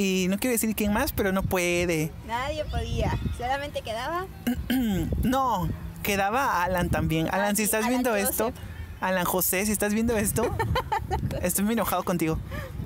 Y 0.00 0.28
no 0.30 0.38
quiero 0.38 0.52
decir 0.52 0.74
quién 0.74 0.94
más, 0.94 1.12
pero 1.12 1.30
no 1.30 1.42
puede. 1.42 2.10
nadie 2.26 2.64
podía. 2.64 3.18
Solamente 3.36 3.82
quedaba 3.82 4.24
No, 5.22 5.68
quedaba 6.02 6.64
Alan 6.64 6.88
también. 6.88 7.26
Ah, 7.26 7.36
Alan, 7.36 7.54
si 7.54 7.64
estás 7.64 7.80
Alan 7.80 7.90
viendo 7.90 8.10
Joseph. 8.12 8.30
esto, 8.30 8.52
Alan 9.02 9.26
José, 9.26 9.66
si 9.66 9.72
estás 9.72 9.92
viendo 9.92 10.16
esto, 10.16 10.56
estoy 11.42 11.64
muy 11.66 11.74
enojado 11.74 12.02
contigo. 12.02 12.38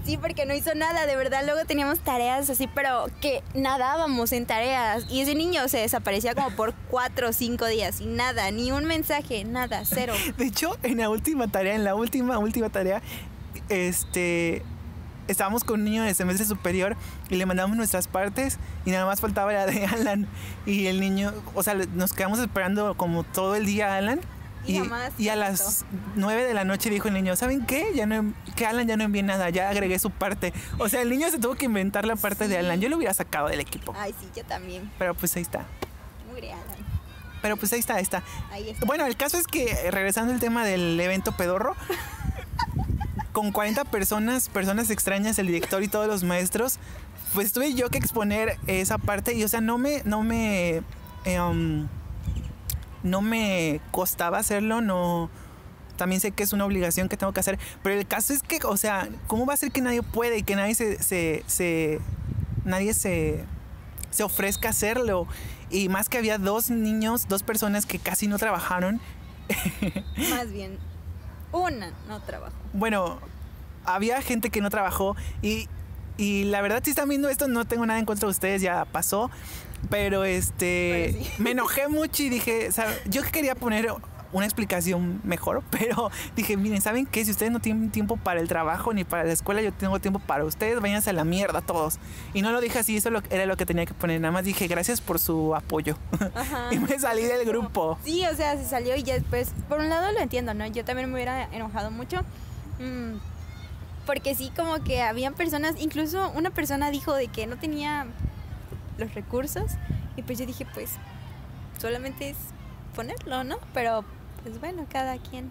Sí, 0.05 0.17
porque 0.19 0.45
no 0.45 0.55
hizo 0.55 0.75
nada, 0.75 1.07
de 1.07 1.15
verdad. 1.17 1.43
Luego 1.45 1.65
teníamos 1.67 2.01
tareas 2.01 2.51
así, 2.51 2.67
pero 2.67 3.07
que 3.21 3.45
nadábamos 3.55 4.33
en 4.33 4.45
tareas. 4.45 5.07
Y 5.09 5.21
ese 5.21 5.37
niño 5.37 5.69
se 5.69 5.79
desaparecía 5.79 6.35
como 6.35 6.51
por 6.51 6.75
cuatro 6.91 7.29
o 7.29 7.33
cinco 7.33 7.67
días. 7.67 8.01
Y 8.01 8.07
nada, 8.07 8.51
ni 8.51 8.73
un 8.73 8.87
mensaje, 8.87 9.45
nada, 9.45 9.83
cero. 9.85 10.15
De 10.37 10.47
hecho, 10.47 10.77
en 10.83 10.99
la 10.99 11.09
última 11.11 11.47
tarea, 11.47 11.77
en 11.77 11.85
la 11.85 11.95
última, 11.95 12.39
última 12.39 12.71
tarea, 12.71 13.03
este. 13.69 14.63
Estábamos 15.29 15.65
con 15.65 15.81
un 15.81 15.85
niño 15.85 16.03
de 16.03 16.15
semestre 16.15 16.47
superior 16.47 16.97
y 17.31 17.37
le 17.37 17.47
mandamos 17.47 17.77
nuestras 17.77 18.09
partes 18.09 18.59
y 18.85 18.91
nada 18.91 19.07
más 19.07 19.21
faltaba 19.21 19.53
la 19.53 19.67
de 19.67 19.85
Alan. 19.87 20.27
Y 20.67 20.87
el 20.87 21.01
niño, 21.01 21.33
o 21.55 21.63
sea, 21.63 21.75
nos 21.75 22.13
quedamos 22.13 22.39
esperando 22.39 22.95
como 22.97 23.25
todo 23.25 23.55
el 23.55 23.67
día 23.67 23.95
a 23.95 23.99
Alan. 23.99 24.21
Y 24.67 24.77
Y, 24.77 24.79
jamás 24.79 25.13
y 25.19 25.29
a 25.29 25.37
las 25.37 25.85
9 26.15 26.45
de 26.45 26.55
la 26.55 26.65
noche 26.65 26.89
dijo 26.89 27.09
el 27.09 27.15
niño, 27.15 27.37
¿saben 27.37 27.67
qué? 27.67 27.93
Ya 27.95 28.07
no, 28.07 28.33
que 28.57 28.65
Alan 28.65 28.87
ya 28.87 28.97
no 28.97 29.05
envié 29.05 29.23
nada, 29.23 29.51
ya 29.51 29.69
agregué 29.69 29.99
su 29.99 30.11
parte. 30.11 30.55
O 30.79 30.89
sea, 30.89 31.03
el 31.03 31.11
niño 31.11 31.29
se 31.31 31.39
tuvo 31.39 31.55
que 31.55 31.67
inventar 31.67 32.07
la 32.07 32.17
parte 32.17 32.49
de. 32.49 32.57
Alan. 32.59 32.81
Yo 32.81 32.89
lo 32.89 32.97
hubiera 32.97 33.13
sacado 33.13 33.49
del 33.49 33.61
equipo. 33.61 33.95
Ay, 33.97 34.15
sí, 34.19 34.27
yo 34.35 34.45
también. 34.45 34.91
Pero 34.99 35.15
pues 35.15 35.37
ahí 35.37 35.43
está. 35.43 35.67
Mugre 36.29 36.53
Alan. 36.53 36.85
Pero 37.43 37.59
pues 37.59 37.75
ahí 37.75 37.81
está, 37.81 37.97
ahí 37.97 38.03
está. 38.03 38.23
Ahí 38.51 38.71
está. 38.71 38.87
Bueno, 38.87 39.05
el 39.05 39.19
caso 39.19 39.37
es 39.37 39.47
que, 39.47 39.65
eh, 39.71 39.91
regresando 39.91 40.33
al 40.33 40.41
tema 40.41 40.65
del 40.65 40.99
evento 40.99 41.33
pedorro, 41.33 41.77
con 43.35 43.51
40 43.53 43.85
personas, 43.85 44.49
personas 44.49 44.89
extrañas, 44.91 45.39
el 45.39 45.49
director 45.49 45.83
y 45.83 45.89
todos 45.89 46.07
los 46.07 46.23
maestros, 46.25 46.79
pues 47.35 47.53
tuve 47.53 47.75
yo 47.75 47.91
que 47.91 47.99
exponer 47.99 48.57
esa 48.69 48.97
parte 48.97 49.35
y, 49.35 49.43
o 49.43 49.49
sea, 49.49 49.61
no 49.61 49.77
me, 49.77 50.03
no 50.05 50.23
me, 50.23 50.83
um, 51.27 51.89
no 53.03 53.21
me 53.23 53.81
costaba 53.91 54.39
hacerlo, 54.39 54.81
no, 54.81 55.29
también 55.97 56.21
sé 56.21 56.31
que 56.31 56.45
es 56.45 56.53
una 56.53 56.65
obligación 56.65 57.09
que 57.09 57.17
tengo 57.17 57.33
que 57.33 57.41
hacer, 57.41 57.59
pero 57.83 57.99
el 57.99 58.07
caso 58.07 58.33
es 58.33 58.43
que, 58.45 58.61
o 58.65 58.77
sea, 58.77 59.09
¿cómo 59.27 59.47
va 59.47 59.55
a 59.55 59.57
ser 59.57 59.73
que 59.73 59.81
nadie 59.81 60.03
puede 60.03 60.39
y 60.39 60.43
que 60.45 60.55
nadie 60.55 60.77
se, 60.77 61.03
se, 61.03 61.43
se- 61.49 61.99
nadie 62.65 62.95
se, 62.95 63.45
se 64.11 64.23
ofrezca 64.23 64.69
a 64.69 64.71
hacerlo? 64.71 65.27
Y 65.71 65.89
más 65.89 66.09
que 66.09 66.19
había 66.19 66.39
dos 66.39 66.71
niños, 66.71 67.27
dos 67.29 67.43
personas 67.43 67.85
que 67.85 67.99
casi 67.99 68.29
no 68.29 68.39
trabajaron. 68.39 69.01
Más 70.31 70.53
bien, 70.53 70.79
una 71.55 71.93
no 72.09 72.21
trabajó. 72.21 72.55
Bueno, 72.73 73.19
había 73.85 74.21
gente 74.23 74.51
que 74.51 74.61
no 74.61 74.71
trabajó 74.71 75.17
y, 75.43 75.69
y 76.17 76.45
la 76.45 76.61
verdad 76.63 76.83
si 76.85 76.91
están 76.91 77.09
viendo 77.09 77.29
esto 77.29 77.49
no 77.49 77.65
tengo 77.65 77.87
nada 77.87 77.99
en 77.99 78.07
contra 78.07 78.27
de 78.27 78.31
ustedes, 78.31 78.63
ya 78.63 78.85
pasó. 78.85 79.31
Pero 79.91 80.25
este 80.25 81.13
Pero 81.13 81.25
sí. 81.25 81.43
me 81.43 81.51
enojé 81.51 81.89
mucho 81.89 82.23
y 82.23 82.31
dije, 82.31 82.73
¿sabe? 82.73 82.95
yo 83.05 83.23
quería 83.23 83.55
poner 83.55 83.87
una 84.35 84.45
explicación 84.45 85.21
mejor, 85.25 85.63
pero 85.71 86.11
dije, 86.37 86.59
miren, 86.59 86.83
¿saben 86.83 87.07
qué? 87.07 87.25
Si 87.25 87.31
ustedes 87.31 87.51
no 87.51 87.61
tienen 87.61 87.91
tiempo 87.91 88.19
para 88.19 88.41
el 88.41 88.49
trabajo 88.49 88.93
ni 88.93 89.05
para 89.05 89.25
la 89.25 89.33
escuela, 89.33 89.63
yo 89.63 89.73
tengo 89.73 89.99
tiempo 90.01 90.19
para 90.19 90.45
ustedes, 90.45 90.81
váyanse 90.81 91.11
a 91.11 91.13
la 91.15 91.25
mierda 91.25 91.63
todos. 91.63 91.99
Y 92.35 92.43
no 92.43 92.53
lo 92.53 92.61
dije 92.61 92.81
así, 92.81 92.97
eso 92.97 93.11
era 93.31 93.47
lo 93.47 93.57
que 93.57 93.65
tenía 93.65 93.87
que 93.87 93.95
poner, 93.95 94.21
nada 94.21 94.33
más 94.33 94.45
dije, 94.45 94.67
gracias 94.67 95.01
por 95.01 95.19
su 95.19 95.55
apoyo. 95.55 95.97
Ajá. 96.35 96.69
y 96.73 96.79
me 96.79 96.99
salí 96.99 97.23
del 97.23 97.47
grupo. 97.47 97.99
Sí, 98.05 98.27
o 98.27 98.37
sea, 98.37 98.59
se 98.59 98.67
salió 98.67 98.95
y 98.97 99.03
ya 99.03 99.15
después, 99.15 99.53
por 99.69 99.81
un 99.81 99.89
lado 99.89 100.13
lo 100.13 100.21
entiendo, 100.21 100.53
¿no? 100.53 100.67
Yo 100.67 100.85
también 100.85 101.09
me 101.09 101.15
hubiera 101.15 101.45
enojado 101.53 101.91
mucho. 101.91 102.19
mm, 102.79 103.15
porque 104.07 104.35
sí, 104.35 104.53
como 104.55 104.85
que 104.85 105.01
habían 105.01 105.33
personas, 105.33 105.77
incluso 105.79 106.31
una 106.35 106.51
persona 106.51 106.91
dijo 106.91 107.15
de 107.15 107.29
que 107.29 107.47
no 107.47 107.57
tenía 107.57 108.07
los 108.99 109.15
recursos. 109.15 109.73
Y 110.17 110.23
pues 110.23 110.39
yo 110.39 110.47
dije, 110.47 110.67
pues, 110.75 110.91
solamente 111.81 112.31
es 112.31 112.37
ponerlo, 112.95 113.45
¿no? 113.45 113.59
Pero, 113.73 114.05
pues 114.45 114.61
bueno, 114.61 114.87
cada 114.89 115.19
quien. 115.19 115.51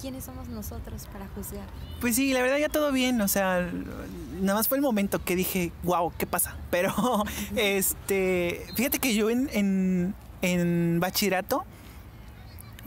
¿Quiénes 0.00 0.22
somos 0.22 0.46
nosotros 0.48 1.08
para 1.12 1.26
juzgar? 1.34 1.66
Pues 2.00 2.14
sí, 2.14 2.32
la 2.32 2.40
verdad 2.40 2.58
ya 2.58 2.68
todo 2.68 2.92
bien, 2.92 3.20
o 3.20 3.26
sea, 3.26 3.68
nada 4.40 4.54
más 4.54 4.68
fue 4.68 4.78
el 4.78 4.82
momento 4.82 5.24
que 5.24 5.34
dije, 5.34 5.72
wow, 5.82 6.12
¿qué 6.16 6.24
pasa? 6.24 6.56
Pero, 6.70 6.94
este, 7.56 8.64
fíjate 8.76 9.00
que 9.00 9.12
yo 9.16 9.28
en, 9.28 9.50
en, 9.52 10.14
en 10.40 11.00
bachillerato, 11.00 11.64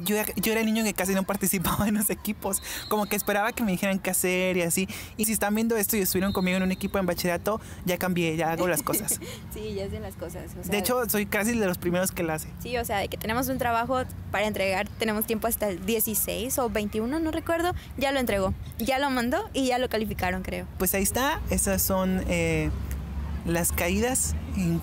yo, 0.04 0.16
yo 0.36 0.52
era 0.52 0.62
el 0.62 0.66
niño 0.68 0.84
que 0.84 0.94
casi 0.94 1.14
no 1.14 1.24
participaba 1.24 1.88
en 1.88 1.96
los 1.96 2.10
equipos, 2.10 2.62
como 2.90 3.06
que 3.06 3.16
esperaba 3.16 3.52
que 3.52 3.64
me 3.64 3.72
dijeran 3.72 4.00
qué 4.00 4.10
hacer 4.12 4.58
y 4.58 4.62
así. 4.62 4.88
Y 5.18 5.26
si 5.26 5.34
están 5.34 5.56
viendo 5.56 5.76
esto 5.78 5.98
y 5.98 6.00
estuvieron 6.02 6.34
conmigo 6.34 6.58
en 6.58 6.64
un 6.64 6.72
equipo 6.72 6.98
en 7.00 7.06
bachillerato, 7.06 7.60
ya 7.86 7.98
cambié, 7.98 8.36
ya 8.38 8.52
hago 8.52 8.68
las 8.68 8.84
cosas. 8.84 9.20
Sí, 9.54 9.74
ya 9.76 9.86
hacen 9.86 10.02
las 10.02 10.16
cosas. 10.16 10.52
o 10.60 10.64
sea, 10.64 10.72
De 10.72 10.78
hecho, 10.78 11.08
soy 11.10 11.26
casi 11.26 11.58
de 11.58 11.66
los 11.66 11.78
primeros 11.78 12.12
que 12.12 12.24
la 12.24 12.36
hace. 12.36 12.48
Sí, 12.62 12.78
o 12.78 12.86
sea, 12.86 13.00
de 13.00 13.08
que 13.10 13.18
tenemos 13.18 13.48
un 13.50 13.58
trabajo 13.58 14.02
para 14.32 14.48
entregar, 14.48 14.88
tenemos 14.98 15.26
tiempo 15.26 15.48
hasta 15.48 15.68
el 15.70 15.86
16 15.86 16.58
o 16.60 16.70
21, 16.70 17.20
no 17.20 17.32
recuerdo, 17.32 17.74
ya 17.98 18.12
lo 18.12 18.20
entregó, 18.20 18.54
ya 18.80 18.98
lo 19.00 19.10
mandó 19.10 19.50
y 19.54 19.66
ya 19.68 19.78
lo 19.78 19.90
calificaron, 19.90 20.42
creo. 20.42 20.66
Pues 20.78 20.94
ahí 20.94 21.04
está, 21.04 21.42
esas 21.50 21.82
son 21.82 22.24
eh, 22.30 22.70
las 23.46 23.72
caídas, 23.72 24.36
in- 24.56 24.82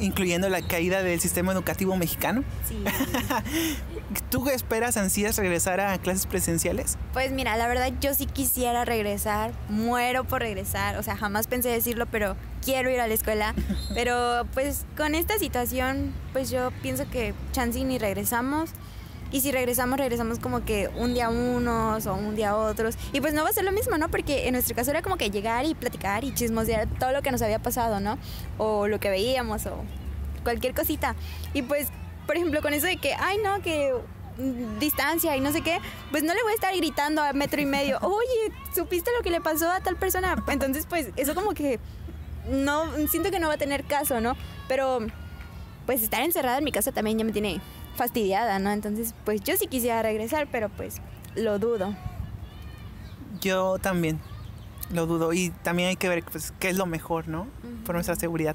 incluyendo 0.00 0.48
la 0.48 0.62
caída 0.62 1.02
del 1.02 1.20
sistema 1.20 1.52
educativo 1.52 1.96
mexicano. 1.96 2.42
Sí. 2.68 2.76
¿Tú 4.30 4.48
esperas, 4.48 4.96
ansías 4.96 5.36
regresar 5.36 5.80
a 5.80 5.98
clases 5.98 6.26
presenciales? 6.26 6.96
Pues 7.12 7.32
mira, 7.32 7.56
la 7.56 7.66
verdad 7.68 7.92
yo 8.00 8.14
sí 8.14 8.26
quisiera 8.26 8.84
regresar, 8.84 9.52
muero 9.68 10.24
por 10.24 10.40
regresar, 10.40 10.96
o 10.96 11.02
sea, 11.02 11.16
jamás 11.16 11.46
pensé 11.46 11.68
decirlo, 11.68 12.06
pero 12.06 12.36
quiero 12.64 12.90
ir 12.90 13.00
a 13.00 13.06
la 13.06 13.14
escuela, 13.14 13.54
pero 13.94 14.46
pues 14.54 14.84
con 14.96 15.14
esta 15.14 15.38
situación, 15.38 16.12
pues 16.32 16.50
yo 16.50 16.70
pienso 16.82 17.08
que 17.10 17.34
chance 17.52 17.82
ni 17.84 17.98
regresamos. 17.98 18.70
Y 19.32 19.40
si 19.40 19.50
regresamos, 19.50 19.98
regresamos 19.98 20.38
como 20.38 20.62
que 20.62 20.90
un 20.94 21.14
día 21.14 21.30
unos 21.30 22.06
o 22.06 22.14
un 22.14 22.36
día 22.36 22.54
otros. 22.54 22.98
Y 23.14 23.22
pues 23.22 23.32
no 23.32 23.42
va 23.42 23.48
a 23.48 23.52
ser 23.54 23.64
lo 23.64 23.72
mismo, 23.72 23.96
¿no? 23.96 24.10
Porque 24.10 24.46
en 24.46 24.52
nuestro 24.52 24.76
caso 24.76 24.90
era 24.90 25.00
como 25.00 25.16
que 25.16 25.30
llegar 25.30 25.64
y 25.64 25.74
platicar 25.74 26.22
y 26.22 26.34
chismosear 26.34 26.86
todo 26.98 27.12
lo 27.12 27.22
que 27.22 27.30
nos 27.30 27.40
había 27.40 27.58
pasado, 27.58 27.98
¿no? 27.98 28.18
O 28.58 28.88
lo 28.88 29.00
que 29.00 29.08
veíamos 29.08 29.64
o 29.64 29.84
cualquier 30.42 30.74
cosita. 30.74 31.16
Y 31.54 31.62
pues, 31.62 31.88
por 32.26 32.36
ejemplo, 32.36 32.60
con 32.62 32.72
eso 32.72 32.86
de 32.86 32.96
que, 32.96 33.14
ay, 33.14 33.38
no, 33.42 33.60
que 33.62 33.92
distancia 34.80 35.36
y 35.36 35.40
no 35.40 35.52
sé 35.52 35.60
qué, 35.60 35.78
pues 36.10 36.22
no 36.22 36.34
le 36.34 36.42
voy 36.42 36.52
a 36.52 36.54
estar 36.54 36.74
gritando 36.74 37.22
a 37.22 37.32
metro 37.32 37.60
y 37.60 37.66
medio, 37.66 37.98
oye, 38.02 38.52
¿supiste 38.74 39.10
lo 39.16 39.22
que 39.22 39.30
le 39.30 39.40
pasó 39.40 39.70
a 39.70 39.80
tal 39.80 39.96
persona? 39.96 40.42
Entonces, 40.48 40.86
pues 40.86 41.10
eso 41.16 41.34
como 41.34 41.52
que 41.52 41.78
no, 42.48 42.86
siento 43.08 43.30
que 43.30 43.38
no 43.38 43.48
va 43.48 43.54
a 43.54 43.58
tener 43.58 43.84
caso, 43.84 44.20
¿no? 44.20 44.36
Pero, 44.68 45.00
pues 45.86 46.02
estar 46.02 46.22
encerrada 46.22 46.58
en 46.58 46.64
mi 46.64 46.72
casa 46.72 46.92
también 46.92 47.18
ya 47.18 47.24
me 47.24 47.32
tiene 47.32 47.60
fastidiada, 47.96 48.58
¿no? 48.58 48.70
Entonces, 48.70 49.14
pues 49.24 49.42
yo 49.42 49.56
sí 49.56 49.66
quisiera 49.66 50.02
regresar, 50.02 50.48
pero 50.50 50.68
pues 50.68 50.96
lo 51.34 51.58
dudo. 51.58 51.94
Yo 53.40 53.78
también 53.78 54.20
lo 54.92 55.06
dudo 55.06 55.32
y 55.32 55.50
también 55.62 55.88
hay 55.88 55.96
que 55.96 56.08
ver 56.08 56.22
pues, 56.24 56.52
qué 56.60 56.68
es 56.68 56.76
lo 56.76 56.86
mejor, 56.86 57.28
¿no? 57.28 57.46
Por 57.84 57.94
nuestra 57.94 58.16
seguridad. 58.16 58.54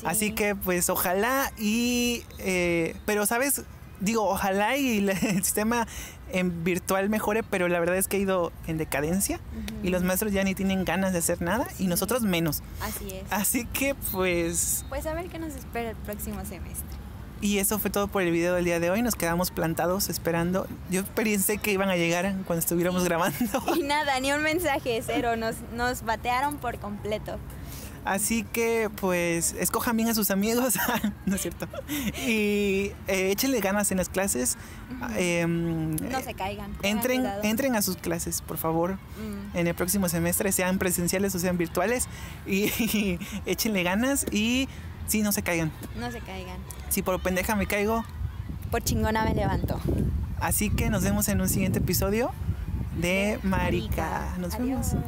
Sí. 0.00 0.06
Así 0.06 0.32
que 0.32 0.54
pues 0.54 0.88
ojalá 0.90 1.52
y... 1.58 2.22
eh, 2.38 2.96
pero 3.06 3.26
sabes, 3.26 3.62
digo, 4.00 4.28
ojalá 4.28 4.76
y 4.76 4.98
el 5.08 5.44
sistema 5.44 5.86
en 6.30 6.62
virtual 6.62 7.08
mejore, 7.08 7.42
pero 7.42 7.68
la 7.68 7.80
verdad 7.80 7.96
es 7.96 8.06
que 8.06 8.18
ha 8.18 8.20
ido 8.20 8.52
en 8.66 8.76
decadencia 8.76 9.40
y 9.82 9.88
los 9.88 10.02
maestros 10.02 10.32
ya 10.32 10.44
ni 10.44 10.54
tienen 10.54 10.84
ganas 10.84 11.12
de 11.12 11.20
hacer 11.20 11.40
nada 11.40 11.66
y 11.78 11.86
nosotros 11.86 12.22
menos. 12.22 12.62
Así 12.82 13.08
es. 13.08 13.32
Así 13.32 13.64
que 13.66 13.94
pues... 14.12 14.84
Pues 14.88 15.06
a 15.06 15.14
ver 15.14 15.28
qué 15.28 15.38
nos 15.38 15.54
espera 15.54 15.90
el 15.90 15.96
próximo 15.96 16.44
semestre. 16.44 17.07
Y 17.40 17.58
eso 17.58 17.78
fue 17.78 17.90
todo 17.90 18.08
por 18.08 18.22
el 18.22 18.32
video 18.32 18.54
del 18.54 18.64
día 18.64 18.80
de 18.80 18.90
hoy. 18.90 19.00
Nos 19.02 19.14
quedamos 19.14 19.50
plantados 19.52 20.08
esperando. 20.08 20.66
Yo 20.90 21.04
pensé 21.04 21.58
que 21.58 21.70
iban 21.72 21.88
a 21.88 21.96
llegar 21.96 22.34
cuando 22.46 22.60
estuviéramos 22.60 23.04
grabando. 23.04 23.38
Y 23.76 23.82
nada, 23.84 24.18
ni 24.20 24.32
un 24.32 24.42
mensaje, 24.42 25.00
cero. 25.06 25.36
Nos, 25.36 25.56
nos 25.74 26.02
batearon 26.02 26.56
por 26.56 26.78
completo. 26.78 27.38
Así 28.04 28.42
que, 28.42 28.88
pues, 29.00 29.54
escojan 29.58 29.96
bien 29.96 30.08
a 30.08 30.14
sus 30.14 30.30
amigos, 30.30 30.76
¿no 31.26 31.34
es 31.34 31.42
cierto? 31.42 31.68
Y 32.26 32.92
eh, 33.06 33.30
échenle 33.30 33.60
ganas 33.60 33.90
en 33.90 33.98
las 33.98 34.08
clases. 34.08 34.56
Em, 35.16 35.94
No 35.96 36.20
se 36.22 36.32
caigan. 36.32 36.74
entren, 36.82 37.26
entren 37.42 37.76
a 37.76 37.82
sus 37.82 37.96
clases, 37.98 38.40
por 38.40 38.56
favor, 38.56 38.94
Mm. 38.94 39.56
en 39.58 39.66
el 39.66 39.74
próximo 39.74 40.08
semestre, 40.08 40.52
sean 40.52 40.78
presenciales 40.78 41.34
o 41.34 41.38
sean 41.38 41.58
virtuales. 41.58 42.08
Y, 42.46 43.18
échenle 43.46 43.82
ganas 43.82 44.24
y 44.30 44.68
sí, 45.08 45.22
no 45.22 45.32
se 45.32 45.42
caigan. 45.42 45.72
No 45.98 46.10
se 46.10 46.20
caigan. 46.20 46.58
Si 46.88 47.02
por 47.02 47.20
pendeja 47.20 47.56
me 47.56 47.66
caigo. 47.66 48.04
Por 48.70 48.82
chingona 48.82 49.24
me 49.24 49.34
levanto. 49.34 49.80
Así 50.40 50.70
que 50.70 50.88
nos 50.90 51.02
vemos 51.02 51.28
en 51.28 51.40
un 51.40 51.48
siguiente 51.48 51.80
episodio 51.80 52.30
de 52.96 53.38
Marica. 53.42 53.88
Marica. 53.88 54.38
Nos 54.38 54.54
Adiós. 54.54 54.92
vemos. 54.92 55.06